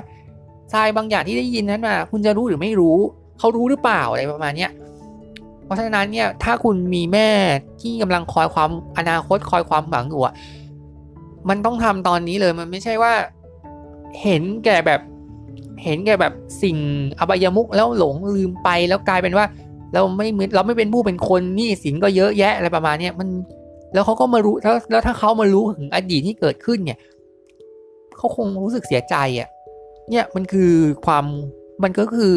[0.73, 2.97] ทรายบางอย่างที่ได้ยินนั้นมาคุณจะรู้หรือไม่รู้
[3.39, 4.71] เขารู้หรือเปล่าอะไรประมาณเนี้ย
[5.65, 7.29] เพราะฉะนั้นเนี่ยถ้าคุณมีแม่
[7.81, 10.33] ที่กำลังคอยความอนาคตคอยความหวังอยู่อะ
[11.49, 13.13] มันต้องทำตอนนี้เลยมันไม่ใช่ว่า
[14.21, 15.01] เห็นแก่แบบ
[15.83, 16.33] เห็นแก่แบบ
[16.63, 16.77] สิ่ง
[17.19, 19.45] อบายมุกแล้วหลงลืมไปแล้วกลายเป็นว่า
[19.93, 23.27] เราไม่เราไม่เป็นผู้เป็นคนนี่สินก็เยอะแยะอะไรประมาณเนี้มัน
[23.93, 26.99] แล้วเขาก็มารู้แล้วแล้วถ้าเขามารู้ถึงอดีตที่เกิดขึ้นเนี่ย
[28.17, 29.49] เขาคงรู้สึกเสียใจอะ
[30.09, 30.71] เนี่ยมันคือ
[31.05, 31.25] ความ
[31.83, 32.35] มันก็คือ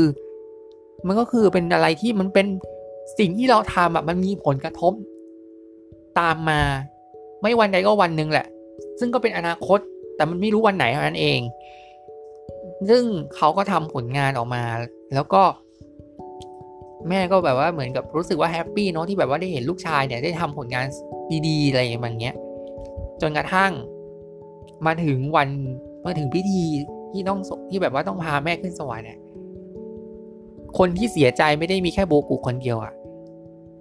[1.06, 2.46] มันก็คือเป็นอะไรที่มันเป็น
[3.18, 4.92] สิ่งที่เราทำอะมันมีผลกระทบ
[6.18, 6.60] ตามมา
[7.42, 8.46] ไม่วันใดก็วันหนึ่งแหละ
[8.98, 9.78] ซึ่งก็เป็นอนาคต
[10.16, 11.40] แต่มันไม่รู้วันไหนเท่านั้นเอง
[12.88, 13.02] ซึ่ง
[13.36, 14.62] เขาก็ทำผลงานออกมา
[15.14, 15.42] แล้วก็
[17.08, 20.86] แม่ก็แบบว่าเหมือนกับรู้สึกว่าแฮปปี้เนาะที่แบบว่าได้เห็นลูกชายเนี่ยได้ทำผลงาน
[21.46, 22.36] ดีๆอะไรอย่างเงี้ย
[23.20, 23.72] จนกระทั่ง
[24.86, 25.48] มาถึงวัน
[26.06, 26.62] มาถึงพิธี
[27.12, 27.38] ที่ต้อง
[27.70, 29.18] ที่แบบว่าต้องพาแม่ขึ้นสวรรค์เนี่ย
[30.78, 32.92] คนที่เสียใจไม่ได้มีแค่โบกุคนเดียวอะ่ะ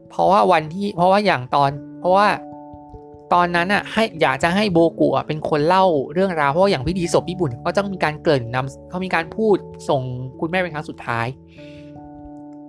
[0.10, 2.28] เพราะว่าวันที่เพราะว่าอย่างตอน เพราะว่า
[3.34, 9.58] ตอนนั้นอะให้อยากจะให้โบกุอะเป็นคนเล่าเรื่องราวเพราะอย่างพิธีศพญี่ปุ่นก็ต้องมีการเกริ่นนำเขามีการพูด
[9.90, 10.02] ส่ง
[10.40, 11.28] คุณแม่เป็นครั้งสุดท้าย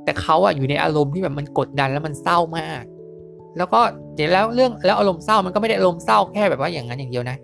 [0.04, 2.82] แต่เขาอะอยู่ในอารมณ์ที่แบบมันกดดันแล้วมันเศร้ามาก
[3.56, 3.80] แล้วก็
[4.14, 7.36] เดี๋ยวแล้วเรื่องแล้วอารมณ์เศร้ามันก็ไม่ได้อารมณ์เศร้าแค่แบบว่าอย่างนั้นอย่างเดียวนะ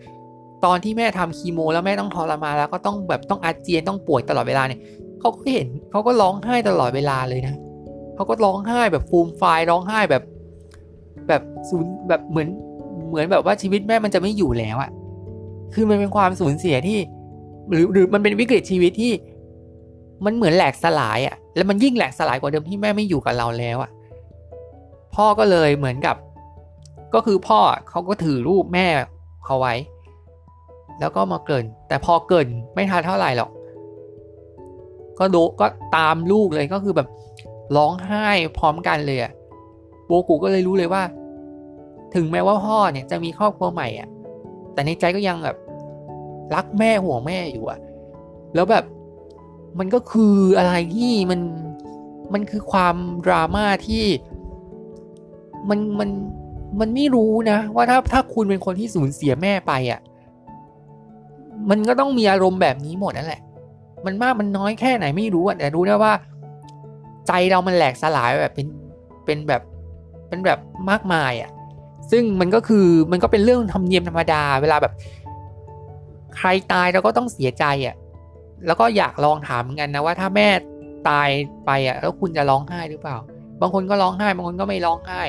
[0.64, 4.80] ตอนที่แม่ทำคีโม แล้วแม่ต้องทรมานแล้วก็ต้องแบบต้องอาเจียนต้องป่วยตลอดเวลาเนี่ย
[5.20, 7.54] เขาก็เห็นเขาก็ร้องไห้ตลอดเวลาเลยนะ
[8.14, 10.22] เขาก็ร้องไห้แบบฟูมไฟร้องไห้แบบ
[11.28, 12.48] แบบศูนย์แบบเหมือน
[13.08, 14.90] เหมือนแบบว่าชีวิตแม่มันจะไม่อยู่แล้วอะ
[15.74, 16.98] คือมันเป็นความสูญเสียที่
[17.70, 19.12] หรือหรือมันเป็นวิกฤตชีวิตที่
[20.24, 23.90] มันเหมือนแหลกสลายอะแล้วมันยิ่งแหลกสลายกว่าเดิมที่แม่ไม่อยู่กับเราแล้วอะ
[25.14, 26.16] พ่อก็เลยเหมือนกับ
[27.14, 27.60] ก็คือพ่อ
[27.90, 28.86] เขาก็ถือรูปแม่
[29.44, 29.74] เขาไว้
[31.00, 33.50] แล้วก็มาเกิน แต่พอเกินไม่ทันเท่าไหร่หรอก
[35.18, 37.08] ก็โดก็ตามลูกเลยก็คือแบบ
[37.76, 39.32] ร้องไห้พร้อมกันเลยอะ
[40.06, 41.02] โบกูก็เลยรู้เลยว่า
[42.14, 44.08] ถึงแม้ว่าพ่อเนี่ยจะมีครอบครัวใหม่อะ
[44.72, 45.56] แต่ในใจก็ยังแบบ
[46.54, 47.78] รักแม่ห่วงแม่อยู่อะ
[48.54, 48.84] แล้วแบบ
[49.78, 51.40] มันก็คืออะไรที่มัน
[52.32, 52.96] มันคือความ
[53.26, 54.04] ดราม่าที่
[55.68, 56.10] มันมัน
[56.80, 60.00] มันไม่รู้นะ ว่าถ้าถ้าคุณเป็นคนที่สูญเสียแม่ไปอะ่ะ
[61.70, 63.42] มันก็ต้องมีอารมณ์แบบนี้หมดนั่นแหละ
[64.06, 66.12] มันมากมันน้อยแค่ไหนไม่รู้อะแต่รู้นะว่า
[67.26, 68.66] ใจเรามันแหลกสลายแบบเป็น
[69.24, 69.62] เป็นแบบ
[70.28, 70.58] เป็นแบบ
[70.90, 71.50] มากมายอะ่ะ
[72.10, 74.92] ซึ่งมันก็คือมันก็เป็นเรื่องธรรมเนียมธรรมดา เวลาแบบ
[76.36, 77.96] ใครตายเราก็ต้องเสียใจอะ่ะ
[78.66, 80.48] แล้วก็อยากลองถามกันนะว่าถ้าแม่
[81.08, 81.28] ตาย
[81.66, 83.16] ไปอะ แล้วคุณจะร้องไห้หรือเปล่า
[83.60, 85.22] บางคนก็ร้องไห้บางคนก็ไม่ร้องไห้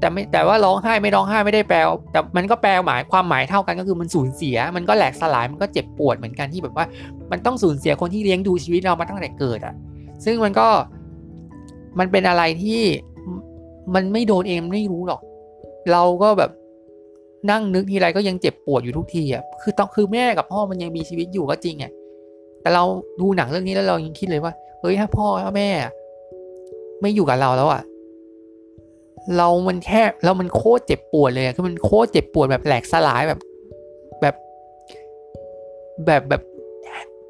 [0.00, 1.78] แต่ไม่แต่ว่าร้องไห้ไม่ร้องไห้ไม่ได้แปล
[2.12, 6.86] แต่มันก็แปลหมายความหมายเท่ากันก็คือมันสูญเสีย มันก็แหลกสลายมันก็เจ็บปวดเหมือนกันที่แบบว่า
[7.30, 9.74] มันต้องสูญเสียคนที่เลี้ยงดูชีวิตเรามาตั้งแต่เกิดอะ
[10.24, 10.68] ซึ่งมันก็
[11.98, 12.82] มันเป็นอะไรที่
[13.94, 15.20] มันไม่โดนเองไม่รู้หรอก
[15.92, 16.50] เราก็แบบ
[17.50, 21.92] นั่งนึกทีไรก็ยังเจ็บปวดอยู่ทุกทีอะคือต้องคือแม่กับพ่อมันยังมีชีวิตอยู่ก็จริงอะ
[22.62, 22.84] แต่เรา
[23.20, 25.68] ดูหนังเรื่องนี้แล้วเรายังคิดเลยว่าเฮ้ยถ้าพ่อถ้าแม่
[27.00, 27.82] ไม่อยู่กับเราแล้วอะ
[29.36, 33.40] เรามันแค่เรามันโคตรเจ็บปวดเลยคือมันโคตรเจ็บปวดแบบแหลกสลายแบบ
[34.20, 34.34] แบบ
[36.06, 36.42] แบบแบบ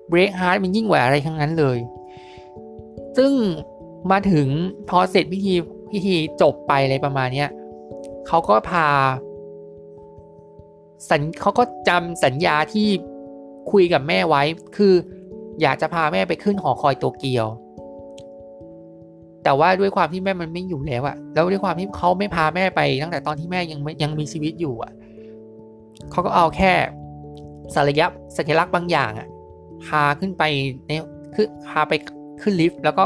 [0.09, 1.79] เบรกฮาร์ดมันยิ่งกว่าอะไรทั้งนั้นเลย
[3.17, 3.33] ซึ่ง
[4.11, 4.47] มาถึง
[4.89, 5.55] พอเสร็จพิธี
[5.93, 7.51] พิธีจบไปอะไรประมาณเนี้ย
[8.27, 8.89] เขาก็พา
[11.11, 12.89] สัญเขาก็จำสัญญาที่
[13.73, 14.43] คุยกับแม่ไว้
[14.77, 14.95] คือ
[15.61, 17.47] อยากจะพาแม่ไปขึ้นหอคอยโตเกียว
[19.45, 24.93] แต่ว่าด้วยความที่แม่มันไม่อยู่แล้วอะแล้วด้วยความที่เขาไม่พาแม่ไป ตั้งแต่ตอนที่แม่ยังยังมีชีวิตอยู่อะ
[26.11, 26.73] เขาก็เอาแค่
[27.75, 29.29] สัญลักษณ์สัญลักษณ์บางอย่างอะ
[29.87, 30.43] พาขึ้นไป
[30.87, 30.91] ใน
[31.35, 31.93] ขึ้นพาไป
[32.43, 33.05] ขึ้นลิฟต์แล้วก็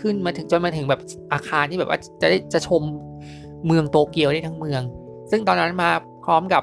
[0.00, 1.00] ขึ้นมาถึงจนมาถึงแบบ
[1.32, 2.82] อาคารที่แบบว่าจะได้จะชม
[3.66, 4.82] เมืองโตเกียวได้ทั้งเมือง
[5.30, 5.90] ซึ่งตอนนั้นมา
[6.24, 6.62] พร้อมกับ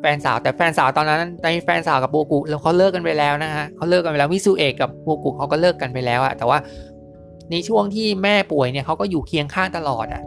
[0.00, 6.58] แฟนสาวแต่แฟนสาวตอนนั้นในแฟนสาวกับโบกุแล้วเขาเลิกกันไปแล้วนะฮะเขาเลิกกันไปแล้วมิซูเอะกับโบกุเขาก็เลิกกันไปแล้วอะแต่ว่า
[7.50, 10.22] ในช่วงที่แม่ป่วยเนี่ยเขาก็อยู่เคียงข้างตลอดอะ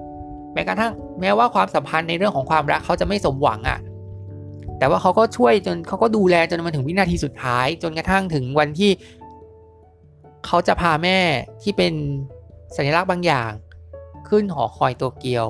[0.53, 3.79] แม้กระทั่งแม้ว่าความสัมพันธ์ในเรื่องของความรักเขาจะไม่สมหวังอะ
[4.79, 8.91] แต่ว่าเขาก็ช่วยจนเขาก็ดูแลจนมาถึงวินาทีสุดท้าย จนกระทั่งถึงวันที่
[10.45, 11.17] เขาจะพาแม่
[11.61, 11.93] ที่เป็น
[12.77, 13.51] สัญลักษณ์บางอย่าง
[14.29, 15.45] ขึ้นหอคอยโตเกียว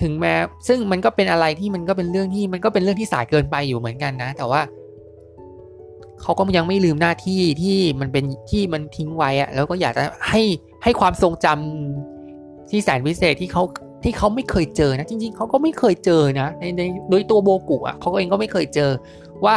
[0.00, 0.34] ถึงแม้
[0.68, 4.60] ซึ่งมันก็เป็นอะไรที่มันก็เป็นเรื่องที่มันก็เป็นเรื่องที่สายเกินไปอยู่เหมือนกันนะ แต่ว่า
[6.22, 10.42] เขาก็ยังไม่ลืมหน้าที่ที่มันเป็นที่มันทิ้งไว้อะแล้วก็อยากจะให้
[10.82, 13.62] ให้ความทรงจำที่แสนพิเศษที่เขา
[14.04, 18.90] ที่เขาไม่เคยเจอนะ จริง ๆเขาก็ไม่เคยเจอนะในในโดยตัวโบกุอะเขาเองก็ไม่เคยเจอ
[19.44, 19.54] ว่า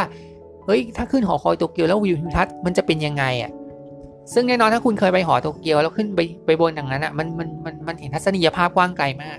[0.66, 3.50] เฮ้ยถ้าขึ้นหอคอยโตเกียวแล้ววิวทิวทัศน์มันจะเป็นยังไงอะ
[4.32, 9.38] ซึ่งแน่นอนถ้าคุณเคยไปหอโตเกียวแล้วขึ้นไปไปบนอย่างนั้นอะมันมันมันมันเห็นทัศนียภาพกว้างไกลมาก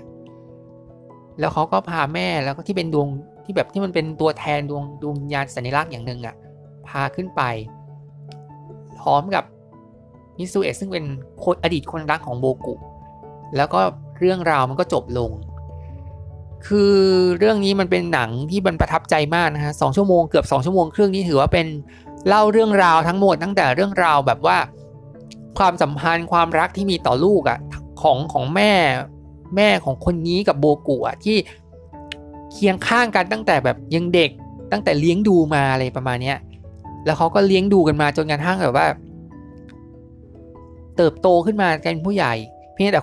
[1.40, 3.08] แล้วเขาก็พาแม่แล้วก็ที่เป็นดวง
[3.44, 6.34] ที่แบบที่มันเป็นตัวแทนดวงดวงยานสัญลักษณ์อย่างหนึ่งอะ
[6.88, 7.42] พาขึ้นไป
[9.00, 9.44] พร้อมกับ
[10.38, 11.04] มิซูเอะซึ่งเป็น
[11.44, 12.74] คนอดีตคนรักของโบกุ
[13.56, 13.80] แล้วก็
[14.18, 15.30] เรื่องราวมันก็จบลง
[16.66, 16.94] คือ
[17.38, 21.66] เรื่องนี้มันเป็นหนังที่มันประทับใจมากนะฮะสองชั่วโมงเกือบสองชั่วโมงครึ่งนี้ถือว่าเป็น
[22.28, 24.58] เล่าเรื่องราวทั้งหมดตั้งแต่เรื่องราวแบบว่า
[25.58, 27.58] ความสัมพันธ์ความรักที่มีต่อลูกอะ่ะ
[28.02, 28.72] ของของแม่
[29.56, 31.36] แม่ของคนนี้กับโบกุอะที่
[32.52, 34.30] เคียงข้างกันตั้งแต่แบบยังเด็ก
[34.72, 36.38] ตั้งแต่เลี้ยงดูมาอะไรประมาณเนี้ย
[37.04, 38.86] แล้วเขาก็เลี้ยงดูกันมาจนกระทั่งแบบว่า
[40.96, 42.34] เติบโตขึ้นมาเป็นผู้ใหญ่
[42.74, 43.00] เพียงแต่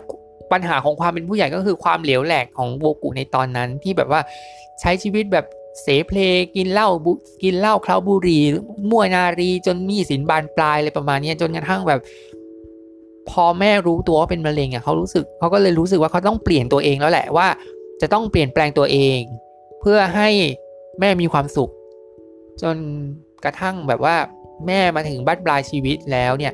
[0.52, 4.22] ปัญหาของความเป็นผู้ใหญ่ก็คือความเหลวแหลกของโบกุในตอนนั้นที่แบบว่า
[4.80, 5.46] ใช้ชีวิตแบบ
[5.82, 6.20] เสเพล
[6.56, 6.90] กินเหล้า
[7.44, 8.40] กินเหล้าเคล้าบุรี
[8.90, 12.00] มั่วนารีจนมีสินบานปลายอะไรประมาณนี้จนกระทั่งแบบ
[13.30, 17.48] พอแม่รู้ตัวว่าเป็นมะเร็งอะเขารู้สึกเขาก็เลยรู้สึกว่าเขาต้องเปลี่ยนตัวเองแล้วแหละว่า
[18.02, 19.20] จะต้องเปลี่ยนแปลงตัวเอง
[19.82, 20.30] เพื่อให้
[21.00, 21.72] แม่มีความสุข
[22.62, 22.76] จน
[23.44, 24.16] กระทั่งแบบว่า
[24.68, 26.54] แม่มาถึงบ้านปลายชีวิตแล้วเนี่ย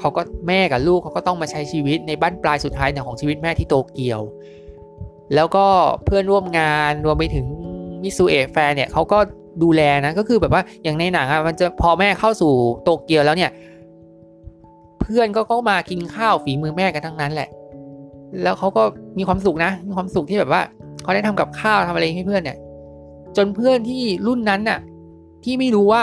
[0.00, 4.20] เขาก็แม่กับลูกเขาก็ต้องมาใช้ชีวิตในบ้านปลายสุดท้ายของชีวิตแม่ที่โตเกียว
[5.34, 5.66] แล้วก็
[6.04, 7.46] เพื่อนร่วมงานรวมไปถึง
[8.02, 9.18] มิซูเอะแฟนเนี่ยเขาก็
[9.62, 12.52] ดูแลนะก็คือแบบว่าอย่างในหนังอะมันจะพอแม่เข้าสู่
[12.84, 13.50] โตเกียวแล้วเนี่ย
[15.00, 17.48] เพื่อนก็ก็มากินข้าวฝีมือแม่กันทั้งนั้นแหละ
[18.42, 18.82] แล้วเขาก็
[19.18, 20.62] มีความสุขนะ มีความสุขที่แบบว่า
[21.02, 22.58] เขาได้ทำกับข้าวทำอะไรให้เพื่อนเนี่ย
[23.36, 24.80] จนเพื่อนที่รุ่นนั้นน่ะ
[25.44, 26.02] ที่ไม่รู้ว่า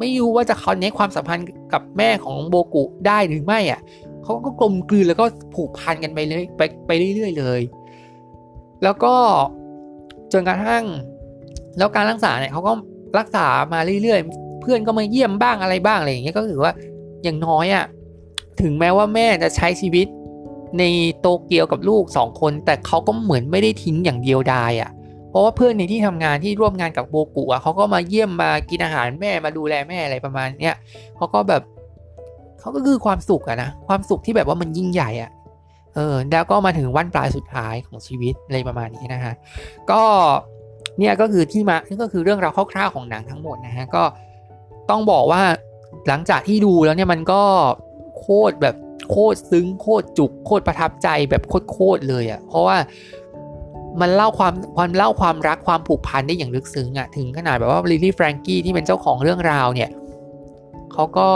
[0.00, 3.80] ไม่รู้ว่าจะคอนเนคความสัมพันธ์กับแม่ของโบกุได้หรือไม่อะ
[4.22, 5.24] เขาก็กลมกลืนแล้วก็
[5.54, 7.60] ผูกพันกันไปเลยไปไปเรื่อยๆเลย
[8.82, 9.14] แล้วก็
[10.32, 10.84] จนกระทั่ง
[11.78, 12.72] แล้วการรักษาเนี่ยเขาก็
[13.18, 16.72] รักษามาเรื่อยๆ เพื่อนก็มาเยี่ยมบ้างอะไรบ้างอะไรอย่างเงี้ยก็ถือว่า
[17.22, 17.84] อย่างน้อยอะ
[18.60, 20.06] ถึงแม้ว่าแม่จะใช้ชีวิต
[20.78, 20.84] ใน
[21.20, 24.90] โตเกียวกับลูกสองคน แต่เขาก็เหมือนไม่ได้ทิ้งอย่างเดียวดายอะ่ะ
[25.30, 30.74] เพราะว่าเพื่อนในที่ทำงานที่ร่วมงานกับโบกุอะเขาก็มาเยี่ยมมากินอาหารแม่มาดูแลแม่อะไรประมาณเนี้ย
[31.16, 31.62] เขาก็แบบ
[32.60, 35.30] เขาก็คือความสุขอะนะความสุขที่แบบว่ามันยิ่งใหญ่อะ
[35.94, 39.34] เออแล้วก็มาถึงวันปลายสุดท้ายของชีวิตอะไรประมาณนี้นะฮะ
[39.90, 40.02] ก็
[40.98, 44.02] เนี่ยก็คือที่มาก็คือเรื่องราวคร่าวๆของหนังทั้งหมดนะฮะก็
[44.90, 45.42] ต้องบอกว่า
[46.08, 47.42] หลังจากที่ดูแล้วเนี่ยมันก็
[48.18, 48.76] โคตรแบบ
[49.10, 52.76] โคตรซึ้งโคตรจุกโคตรประทับใจแบบโคตรเลยอะ่ะเพราะว่า
[54.00, 59.90] มันเล่าความความเล่าความรักความผูกพันได้อย่างลึกซึ้งอะ่ะถึงขนาดแบบว่าลิลลี่แฟรงกี้ที่เป็นเจ้าของเรื่องราวเนี่ย
[60.92, 61.28] เขาก็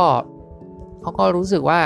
[1.02, 1.80] เขาก็รู้สึกว่า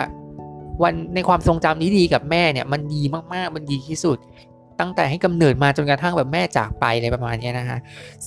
[0.83, 3.03] วันในความทรงจำนี้ดีกับแม่เนี่ยมันดี
[3.35, 4.19] มากๆ มันดีที่สุด
[4.81, 7.79] ตั้งแต่ให้กำเนิดมาจนกระทั่งแบบแม่จากไปอะไรประมาณนี้นะฮะ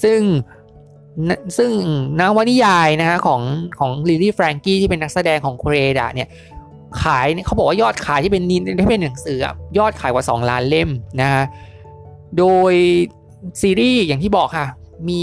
[0.04, 0.20] ซึ่ง
[1.58, 1.72] ซึ่ง
[2.20, 3.42] นวนิยายนะฮะของ
[3.80, 6.28] ของลิลลี่แฟรงกี้ที่เป็นนักแสดงของโคเรดะเนี่ย
[7.02, 9.40] ขายเขาบอกว่ายอดขายที่เป็นนินที่เป็นหนังสือ
[9.78, 10.90] ยอดขายกว่า 2 ล้านเล่ม
[11.22, 11.44] นะฮะ
[12.38, 12.74] โดย
[13.62, 14.68] ซีรีส์อย่างที่บอกค่ะ
[15.10, 15.20] มี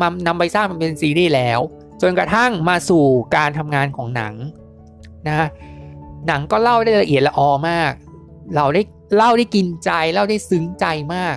[0.00, 1.60] มานำไปสร้างมันเป็นซีรีส์แล้ว
[2.02, 3.04] จนกระทั่งมาสู่
[3.36, 4.34] การทำงานของหนัง
[5.28, 5.48] นะ
[6.26, 7.92] หนังก็เล่าได้ละเอียดละออมาก
[8.56, 8.82] เราได้
[9.16, 11.36] เล่าได้กินใจเล่าได้ซึ้งใจมาก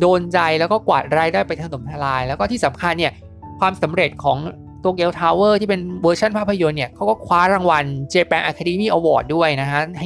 [0.00, 3.12] โดนใจแล้วก็กวาดรายได้ไปถล่มทลาย แล้วก็ที่สำคัญเนี่ย
[3.60, 4.38] ความสำเร็จของ
[4.84, 10.00] โตเกียวทาวเวอร์ที่เป็นเวอร์ชันภาพยนตร์เนี่ยเขาก็คว้ารางวัล Japan Academy Award ด้วยนะฮะใน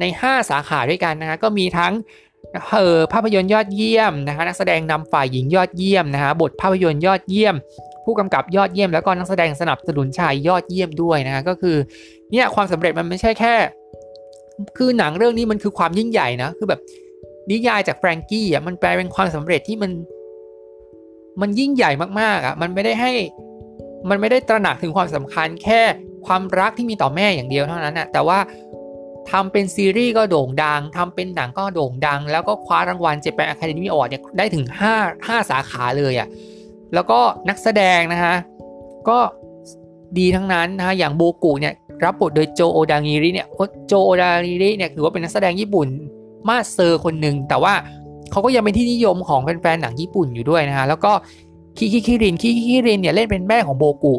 [0.00, 1.92] ใน 5 สาขาด้วยกันนะฮะก็มีทั้ง
[2.74, 7.54] เออภาพยนตร์ยอดเยี่ยมนะฮะนักแสดงนำฝ่ายหญิงยอดเยี่ยมนะฮะบทภาพยนตร์ยอดเยี่ยม
[8.04, 11.76] ผู้กำกับยอดเยี่ยม แล้วก็นักแสดงสนับสนุนชายยอดเยี่ยมด้วยนะฮะก็คือ
[12.32, 13.54] เนี่ยความสำเร็จมันไม่ใช่แค่
[14.76, 16.80] คือหนังเรื่องนี้มันคือความยิ่งใหญ่นะคือแบบ
[17.50, 19.90] นิยายจากแฟรงกี้อะมันแปลเป็นความสำเร็จที่มัน
[21.40, 21.90] มันยิ่งใหญ่
[22.20, 23.12] มากๆอะมันไม่ได้ให้
[24.10, 25.80] มันไม่ได้ตระหนักถึงความสำคัญแค่
[26.26, 28.38] ความรักที่มีต่อแม่อย่างเดียวเท่านั้นนะแต่ว่า
[29.32, 34.64] ทำเป็นซีรีส์ก็โด่งดังทำเป็นหนังก็โด่งดัง แล้วก็คว้ารางวัลเจแปนอะคาเดมี่ออร์ดเนี่ยได้ถึง
[34.96, 36.28] 5 5 สาขาเลยอะ่ะ
[36.94, 37.18] แล้วก็
[37.48, 38.34] นักแสดงนะฮะ
[39.08, 39.18] ก็
[40.18, 41.74] ดีทั้งนั้นนะฮะอย่างโบกุเนี่ย
[42.04, 43.48] รับบทโดยโจโอดางิริเนี่ย
[43.86, 45.86] โจโอดางิริเนี่ยถือว่าเป็นนักแสดงญี่ปุ่น
[46.48, 47.74] มาเซอร์คนหนึ่งแต่ว่า
[48.30, 51.12] เขาก็ยังเป็นที่นิยมของแฟนๆหนังญี่ปุ่นอยู่ด้วยนะฮะแล้วก็
[51.78, 54.14] คิคิคิรินคิคิคิรินเนี่ยเล่นเป็นแม่ของโบกุ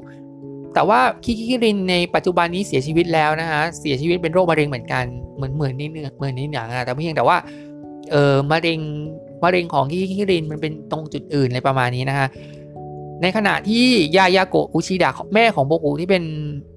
[0.73, 5.05] แต่ว่าคิคิรินในปัจจุบันนี้เสียชีวิตแล้วนะฮะเสียชีวิตเป็นโรคมะเร็งเหมือนกัน
[5.35, 7.37] เหมือนเหมือนนี่เหมือนนี่หนังอะแต่เพียงแต่ว่า
[8.11, 8.79] เออมะเร็ง
[9.43, 12.27] มะเร็งของคิคิคิรินมันเป็นตรงจุดอื่นอะไรประมาณนี้นะฮะ
[13.21, 13.85] ในขณะที่
[14.17, 16.23] ยายาโกะอุชิดะแม่ของโบกุที่เป็น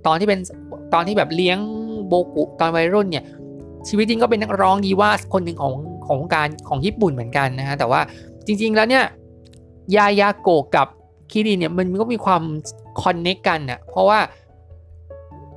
[0.06, 0.40] ตอนที่เป็น
[0.94, 1.58] ตอนที่แบบเลี้ยง
[2.08, 3.24] โบกุตอนวัยรุ่นเนี่ย
[3.88, 5.74] ชีวิตจริงก็เป็นนักร้องดีว่าคนหนึ่งของ
[6.08, 8.00] ของการของญี่ปุ่นเหมือนกันนะฮะแต่ว่า
[8.46, 9.04] จริง ๆแล้วเนี่ย
[9.96, 10.86] ยายาโกะกับ
[11.32, 12.42] คิรินเนี่ยมันก็มีความ
[13.02, 14.20] คอนเนคกันน่ะเพราะว่า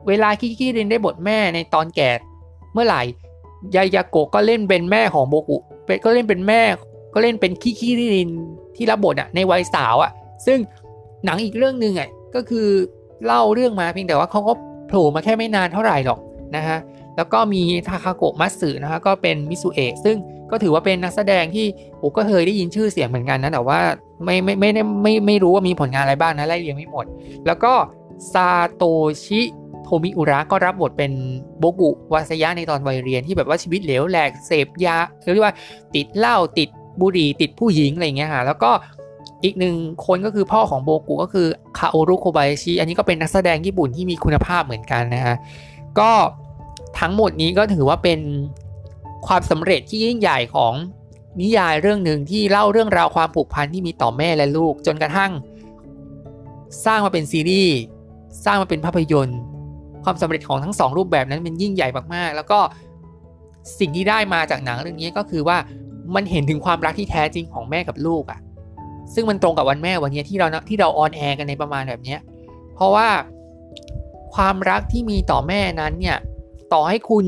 [0.07, 2.09] เวลาคิคิรินได้บทแม่ในตอนแก่
[2.73, 3.01] เมื่อไหร่
[3.75, 5.57] ยายาโกะก็เล่นเป็นแม่ของโบกุ
[6.05, 6.61] ก็เล่นเป็นแม่
[7.13, 8.29] ก็เล่นเป็นคิคิริน
[8.75, 10.11] ที่รับบทอะในวัยสาวอะ
[10.45, 10.57] ซึ่ง
[11.25, 12.67] หนังอีกเรื่องหนึ่งอะก็คือ
[13.25, 14.53] เล่าเรื่องมาเพียงแต่ว่าเขาก็
[14.87, 16.19] โผล่มาแค่ไม่นานเท่าไหร่หรอก
[16.55, 16.77] นะฮะ
[17.15, 20.15] แล้วก็มีทาคาโกะมัตสึนะฮะก็เป็นมิสุเอะซึ่ง
[20.51, 21.65] ก็ถือว่าเป็นนักแสดงที่
[21.97, 23.79] โอ้ก็เคยได้ยินชื่อเสียงเหมือนกันนะแต่ว่า
[24.23, 27.05] ไม่ไม่ไม่ไม่ไม่ไม่รู้ว่ามีผลงานอะไรบ้างนะไล่เรียงไม่หมด
[27.45, 27.73] แล้วก็
[28.33, 28.83] ซาโต
[29.23, 29.41] ชิ
[29.83, 31.11] โทมิอุระก็รับบทเป็น
[31.59, 34.97] โบกุวาสยะในตอนวัยเรียนที่แบบว่าชีวิตเหลวแหลกเสพยา
[35.33, 35.55] เรียกว่า
[35.95, 36.69] ติดเหล้าติด
[37.01, 38.71] บุหรี่ติดผู้หญิงอะไรเงี้ยฮะแล้วก็
[39.43, 41.47] อีกหนึ่งคนก็คือพ่อของโบกุก็คือ
[41.77, 45.35] คาโอรุโคบายชิอันนี้ก็เป็นนักแสดงญี่ปุ่นที่มีคุณภาพเหมือนกันนะฮะ
[45.99, 46.11] ก็
[46.99, 48.19] ทั้งหมดนี้ก็ถือว่าเป็น
[49.27, 50.73] ความสำเร็จที่ยิ่งใหญ่ของ
[51.39, 55.31] นิยายเรื่องหนึ่งที่เล่าเรื่องราวความผูกพันที่มีต่อแม่และลูก จนกระทั่ง
[56.85, 57.77] สร้างมาเป็นซีรีส์
[58.45, 59.39] สร้างมาเป็นภาพยนตร์
[60.03, 62.59] ความสำเร็จของทั้งสองรูปแบบนั้นเป็นยิ่งใหญ่มากๆ แล้วก็
[63.79, 65.57] สิ่งที่ได้มาจากหนังเรื่องนี้ก็คือว่า
[66.15, 68.39] มันเห็นถึงความรักที่แท้จริงของแม่กับลูกอะ่ะ
[69.13, 72.17] ซึ่งมันตรงกับวันแม่วันนี้ที่เราที่เราออนแอร์กันในประมาณแบบนี้
[72.75, 73.07] เพราะว่า
[74.35, 76.17] ความรักที่มีต่อแม่นั้นเนี่ย
[76.73, 77.25] ต่อให้คุณ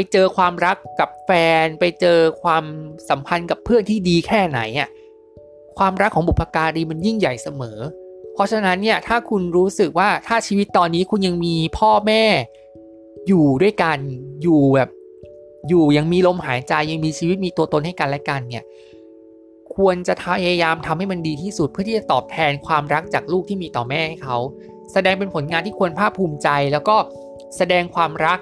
[0.00, 1.30] ไปเจอความรักกับแฟ
[1.64, 2.64] น ไปเจอความ
[3.08, 4.88] สัมพันธ์กับเพื่อนที่ดีแค่ไหนอะ
[5.78, 7.78] ความรักของบุพการีมันยิ่งใหญ่เสมอ
[8.34, 12.22] เพราะฉะนั้นเนี่ยถ้าคุณรู้สึกว่าถ้าชีวิตตอนนี้คุณยังมีพ่อแม่
[13.28, 13.98] อยู่ด้วยกัน
[14.42, 14.90] อยู่แบบ
[15.68, 18.64] อยู่ยังมีลมหายใจยังมีชีวิตมีตัวตนให้กันและกันเนี่ย
[19.76, 24.36] ควรจะพยายามทำให้มันดีที่สุดเพื่อที่จะตอบแทนความรักจากลูกที่มีต่อแม่ให้เขา
[24.92, 26.96] แสดงเป็นผลงานที่ควรภาคภูมิใจ แล้วก็
[27.56, 28.40] แสดงความรัก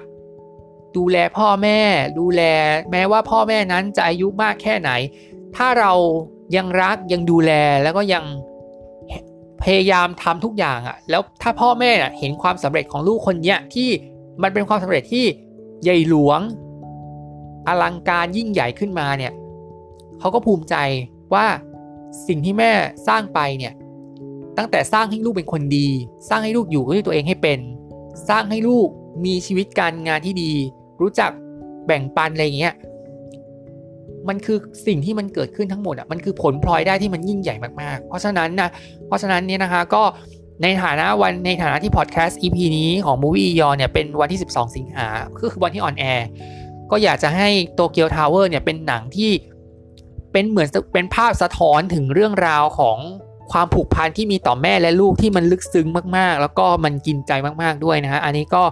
[0.97, 1.79] ดูแลพ่อแม่
[2.19, 2.41] ดูแล
[2.91, 4.91] แม้ว่าพ่อแม่นั้นจะอายุมากแค่ไหน
[5.55, 5.93] ถ้าเรา
[6.55, 7.51] ยังรักยังดูแล
[7.83, 8.23] แล้วก็ยัง
[9.63, 13.89] พยายามทำทุกอย่างอะ่ะ แล้วถ้าพ่อแม่เห็นความสำเร็จของลูกคนเนี้ยที่
[14.41, 15.25] มันเป็นความสำเร็จที่
[15.83, 16.39] ใหญ่หลวง
[17.67, 19.33] อลังการยิ่งใหญ่ขึ้นมาเนี่ย
[20.19, 20.75] เขาก็ภูมิใจ
[21.33, 21.45] ว่า
[22.27, 22.71] สิ่งที่แม่
[23.07, 23.73] สร้างไปเนี่ย
[24.57, 25.87] ตั้งแต่สร้างให้ลูกเป็นคนดี
[26.29, 27.59] สร้างให้ลูกอยู่ด้วยตัวเองให้เป็น
[28.29, 28.89] สร้างให้ลูก
[29.25, 30.53] มีชีวิตการงานที่ดี
[31.01, 31.31] รู้จัก
[31.87, 32.75] แบ่งปันอะไรเงี้ย
[34.27, 38.69] มันคือสิ่งที่มันเกิดขึ้นทั้งหมดอะมันคือผลพลอยได้ที่มันยิ่งใหญ่มากๆ เพราะฉะนั้นนะ
[39.07, 40.03] เพราะฉะนั้นเนี่ยนะคะก็
[40.63, 46.27] ในฐานะวันในฐานะที่พอดแคสต์ EP นี้ของ Movie ยอเนี่ยเป็นวันที่ 12 สิงหาคือวันที่ออนแอร์
[46.91, 49.31] ก็อยากจะให้โตเกียวทาวเวอร์เนี่ยเป็นหนังที่
[50.31, 52.97] เป็นเหมือนเป็นภาพสะท้อนถึงเรื่องราวของ
[53.51, 55.87] ความผูกพันที่มีต่อแม่และลูกที่มันลึกซึ้ง
[56.17, 57.31] มากๆ แล้วก็มันกินใจ
[57.61, 58.63] มากๆด้วยนะฮะอันนี้ก็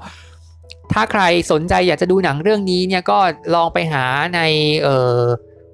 [0.93, 3.17] ถ้าใครสนใจอยากจะดูหนังเรื่องนี้เนี่ยก็
[3.55, 4.05] ลองไปหา
[4.35, 4.39] ใน
[4.83, 4.87] เอ
[5.19, 5.21] อ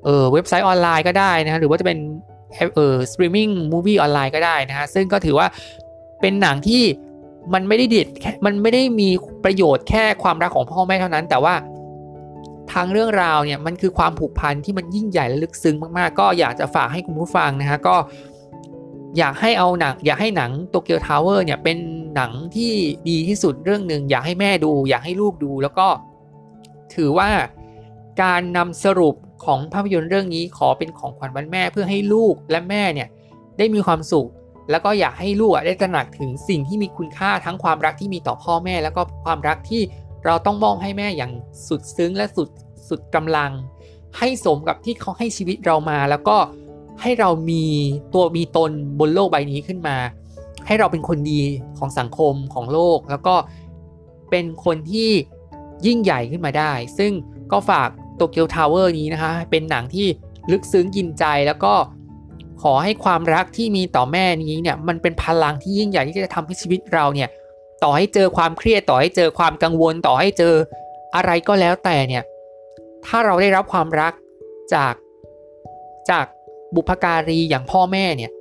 [0.05, 1.97] เออเว็บไซต์ออนไลน์ก็ได้นะหรือว่าจะเป็น
[2.75, 5.47] เออ streaming movie online ก็ได้นะฮะซึ่งก็ถือว่า
[6.21, 6.83] เป็นหนังที่
[7.53, 8.07] มันไม่ได้เด็ด
[8.45, 9.09] มันไม่ได้มี
[9.43, 11.53] ประโยชน์แค่ความรักของพ่อแม่เท่านั้น แต่ว่า
[12.71, 17.95] ทางเรื่องราวเนี่ยมันคือความผูกพันที่มันยิ่งใหญ่และลึกซึ้งมากๆ ก็อยากจะฝากให้คุณผู้ฟังนะฮะก็
[19.17, 21.77] อยากให้เอาหนังอยากให้หนังโตเกียวทาวเวอร์เนี่ยเป็น
[22.15, 22.73] หนังที่
[23.09, 25.87] ดีที่สุดเรื่องหนึ่งอยากให้แม่ดู อยากให้ลูกดู แล้วก็
[26.95, 27.29] ถือว่า
[28.21, 33.07] การนำสรุปของภาพยนตร์เรื่องนี้ขอเป็นของขวัญวันแม่เพื่อให้ลูกและแม่เนี่ย
[33.57, 34.29] ได้มีความสุข
[34.71, 39.81] แล้วก็อยากให้ลูกได้ตระหนักถึงสิ่งที่มีคุณค่าทั้งความรักที่มีต่อพ่อแม่ แล้วก็ความรักที่
[40.25, 41.31] เราต้องมอบให้แม่อย่าง
[41.67, 42.49] สุดซึ้งและสุด
[42.89, 43.51] สุดกำลัง
[44.17, 46.37] ให้สมกับที่เขาให้ชีวิตเรามา แล้วก็
[47.01, 47.63] ให้เรามี
[48.13, 49.97] ตัวมีตนบนโลกใบนี้ขึ้นมา
[50.67, 51.41] ให้เราเป็นคนดี
[51.77, 53.35] ของสังคมของโลก แล้วก็
[54.29, 55.09] เป็นคนที่
[55.85, 57.11] ยิ่งใหญ่ขึ้นมาได้ ซึ่ง
[57.51, 60.07] ก็ฝากโตเกียวทาวเวอร์นี้นะคะ เป็นหนังที่
[60.51, 61.73] ลึกซึ้งกินใจแล้วก็
[62.61, 67.29] ขอให้ความรักที่มีต่อแม่นี้เนี่ยมันเป็นพลังที่ยิ่งใหญ่ที่จะทำให้ชีวิตเราเนี่ย
[67.83, 70.53] ต่อให้เจอความเครียดต่อให้เจอความกังวลต่อให้เจอ
[71.15, 72.23] อะไรก็แล้วแต่เนี่ย
[73.05, 74.13] ถ้าเราได้รับความรัก
[74.73, 74.93] จาก
[76.09, 76.25] จาก
[76.75, 78.31] บุพการีอย่างพ่อแม่เนี่ย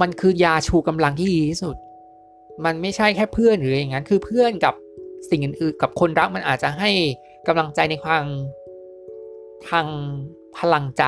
[0.00, 1.76] มันคือยาชูกำลังที่ดีที่สุด
[2.64, 4.74] มันไม่ใช่แค่เพื่อนหรืออย่างนั้น คือเพื่อนกับ
[5.30, 6.90] สิ่งอื่นๆกับคนรักมันอาจจะให้
[7.46, 8.24] กำลังใจในทาง
[9.68, 9.86] ทาง
[10.58, 11.04] พลังใจ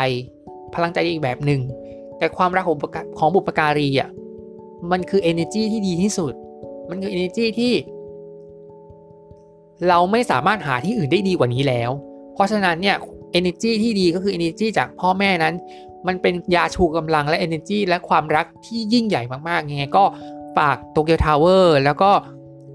[0.74, 1.60] พลังใจอีกแบบหนึ่ง
[2.18, 2.78] แต่ความรักของ
[3.18, 4.10] ของบุพการีอะ
[4.90, 6.32] มันคือ energy ที่ดีที่สุด
[6.90, 7.72] มันคือ energy ที่
[9.88, 11.90] เราไม่สามารถหาที่อื่นได้ดีกว่านี้แล้ว
[12.34, 12.96] เพราะฉะนั้นเนี่ย
[13.38, 15.54] energy ที่ดีก็คือ energy จากพ่อแม่นั้น
[16.06, 20.04] มันเป็นยาชูกำลังและ energy และความรักที่ยิ่งใหญ่มากๆยังไงก็
[20.56, 22.10] ฝากโตเกียวทาวเวอร์แล้วก็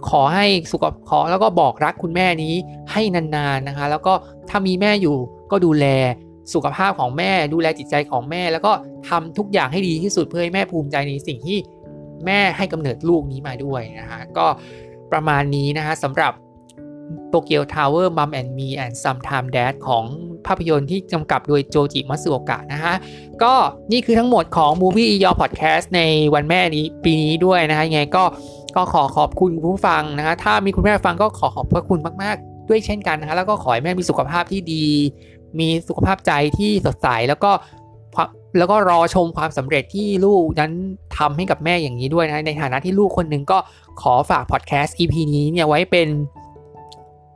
[0.10, 2.54] ขอให้สุขขอแล้วก็บอกรักคุณแม่นี้
[2.92, 4.14] ให้นานๆนะคะ แล้วก็
[4.50, 5.18] ถ้ามีแม่อยู่
[5.52, 5.86] ก็ดูแล
[6.54, 8.72] สุขภาพของแม่ดูแลจิตใจของแม่ แล้วก็
[9.10, 11.58] ทำทุกอย่างให้ดีที่สุดเพื่อให้แม่ภูมิใจในสิ่งที่
[12.26, 14.46] แม่ให้กำเนิดลูกนี้มาด้วยนะคะก็
[15.12, 16.34] ประมาณนี้นะคะสำหรับ
[17.30, 20.06] Tokyo Tower Mom and Me and Sometimes Dad ของ
[20.46, 22.96] ภาพยนตร์ที่กำกับโดยโจจิมัสึโอกะนะฮะ
[23.44, 23.54] ก็
[23.92, 26.02] นี่คือทั้งหมดของ Movie Your Podcast ใน
[26.34, 28.24] วันแม่นี้ปีนี้ด้วยนะฮะยังไงก็
[28.76, 34.86] ก็ขอขอบคุณผู้ฟังนะฮะถ้ามีคุณแม่ฟังก็ขอขอบพระคุณมาก ๆ ด้วยเช่นกันนะฮะแล้วก็ขอให้แม่มีสุขภาพที่ดี
[35.60, 37.52] มีสุขภาพใจที่สดใสแล้วก็
[38.58, 40.72] แล้วก็รอชมความสำเร็จที่ลูกนั้น
[41.18, 43.58] ทำให้กับแม่อย่างนี้ด้วยนะในฐานะที่ลูกคนหนึ่งก็
[44.02, 46.08] ขอฝากพอดแคสต์ EP นี้เนี่ยไว้เป็น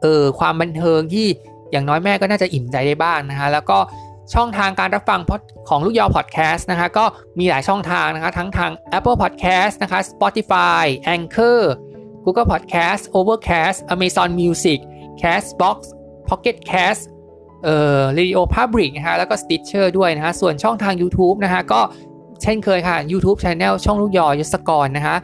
[0.03, 1.27] เออความบันเทิงที่
[1.71, 3.77] อย่างน้อยแม่ก็น่าจะอิ่มใจได้บ้างนะคะแล้วก็
[4.33, 5.19] ช่องทางการรับฟัง
[5.69, 7.05] ของลูกยอพอดแคสต์นะคะก็
[7.39, 10.83] มีหลายช่องทางนะคะทั้งทาง Apple Podcast นะคะ Spotify
[11.15, 11.59] Anchor
[12.25, 14.79] Google Podcast Overcast Amazon Music
[15.21, 15.77] Castbox
[16.29, 17.01] Pocket Cast
[17.63, 21.81] เอ่อ Radio Public นะคะแล้วก็ Stitcher ด้วยนะคะส่วนช่องทาง YouTube นะคะก็
[22.41, 25.15] เช่นเคยค่ะ YouTube Channel ช่องลูกยอยศกรนะคะ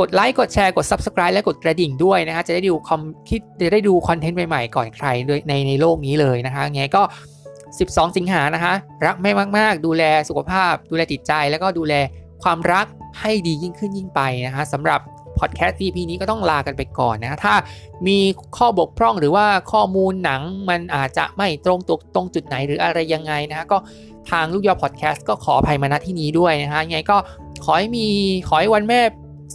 [0.00, 5.06] กดไลค์กดแชร์กด Subscribe และกดกระดิ่งด้วยนะฮะจะได้ดูคอมคิดจะได้ดูคอนเทนต์ใหม่ๆ ก่อนใคร
[5.48, 7.02] ในในโลกนี้เลยนะคะไงก็
[7.58, 8.74] 12 สิงหานะคะ
[9.06, 11.94] รักแม่มาก ๆ ดูแลสุขภาพ ดูแลจิตใจ แล้วก็ดูแล
[12.42, 12.86] ความรัก
[13.20, 15.00] ให้ดียิ่งขึ้นยิ่งไปนะคะสำหรับ
[15.38, 17.54] พอดแคสต์ EP นี้ก็ต้องลากันไปก่อนนะ ถ้า
[18.06, 18.18] มี
[18.56, 23.78] ข้อบกพร่องหรือว่าข้อมูลหนังมันอาจจะไม่ตรงตกตรงจุดไหนหรืออะไรยังไงนะก็
[24.30, 27.16] ทางลูกยอพอดแคสต์ก็ขออภัยมาณที่นี้ด้วยนะฮะยังไงก็
[27.64, 28.06] ขอให้มี
[28.48, 29.00] ขอให้วันแม่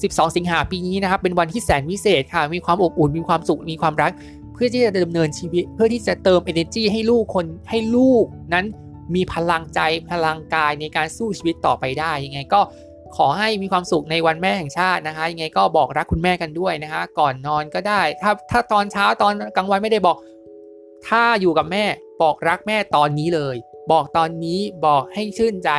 [0.01, 4.11] 12 สิงหาปีนี้นะครับ เป็นวันที่แสนวิเศษค่ะ มีความอบอุ่น มีความสุข มีความรัก
[4.53, 8.65] เพื่อที่จะดำเนินชีวิต เพื่อที่จะเติม energy ให้ลูกคน ให้ลูกนั้น
[9.15, 9.79] มีพลังใจ
[10.11, 12.61] พลังกายในการสู้ชีวิตต่อไปได้ ยังไงก็
[13.15, 20.17] ขอให้มีความสุขในวันแม่แห่งชาตินะคะ ยังไงก็บอกรักคุณแม่กันด้วยนะคะ ก่อนนอนก็ได้ ถ้าถ้าตอนเช้าตอนกลางวันไม่ได้บอก
[21.07, 21.85] ถ้าอยู่กับแม่
[22.21, 23.55] บอกรักแม่ตอนนี้เลย
[23.91, 25.71] บอกตอนนี้บอกให้ชื่นใจ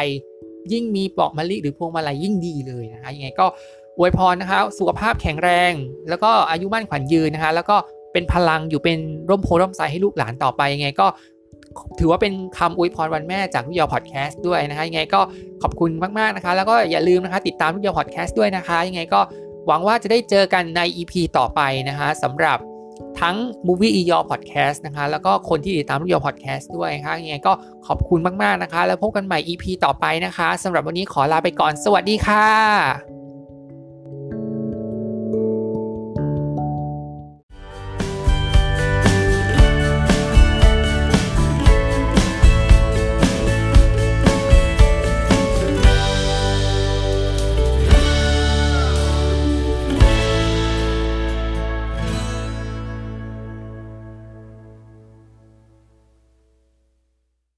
[0.73, 3.47] ยิ่งมีปอกมะลิหรือพวงมาลัยยิ่งดีเลยนะคะยังไงก็
[3.99, 5.73] อวยพรนะคะสุขภาพแข็งแรง
[6.09, 7.77] แล้วก็อายุมั่นขวัญยืนนะคะ แล้วก็
[8.13, 8.99] เป็นพลังอยู่เป็น
[9.31, 11.07] ร่มโพร่มไทรให้ลูกหลานต่อไปยังไงก็
[11.99, 15.21] ถือว่าเป็นคำอวยพรวันแม่จากลูกยอพอดแคสต์ด้วยนะคะยังไงก็
[15.63, 19.21] ขอบคุณมากๆนะคะ แล้วก็อย่าลืมนะคะ ติดตามลูกยอพอดแคสต์ด้วยนะคะยังไงก็
[19.67, 22.59] หวังว่าจะได้เจอกันใน EP ต่อไปนะคะสำหรับ
[23.21, 23.37] ทั้ง
[23.67, 27.53] Movie e y o Podcast นะคะ แล้วก็คนที่ติดตามลูกยอ Podcast ด้วยนะคะยังไงก็
[27.87, 33.14] ขอบคุณมาก ๆ นะคะ แล้วพบกันใหม่ EP ต่อไปนะคะสำหรับวันนี้ขอลาไปก่อน สวัสดีค่ะ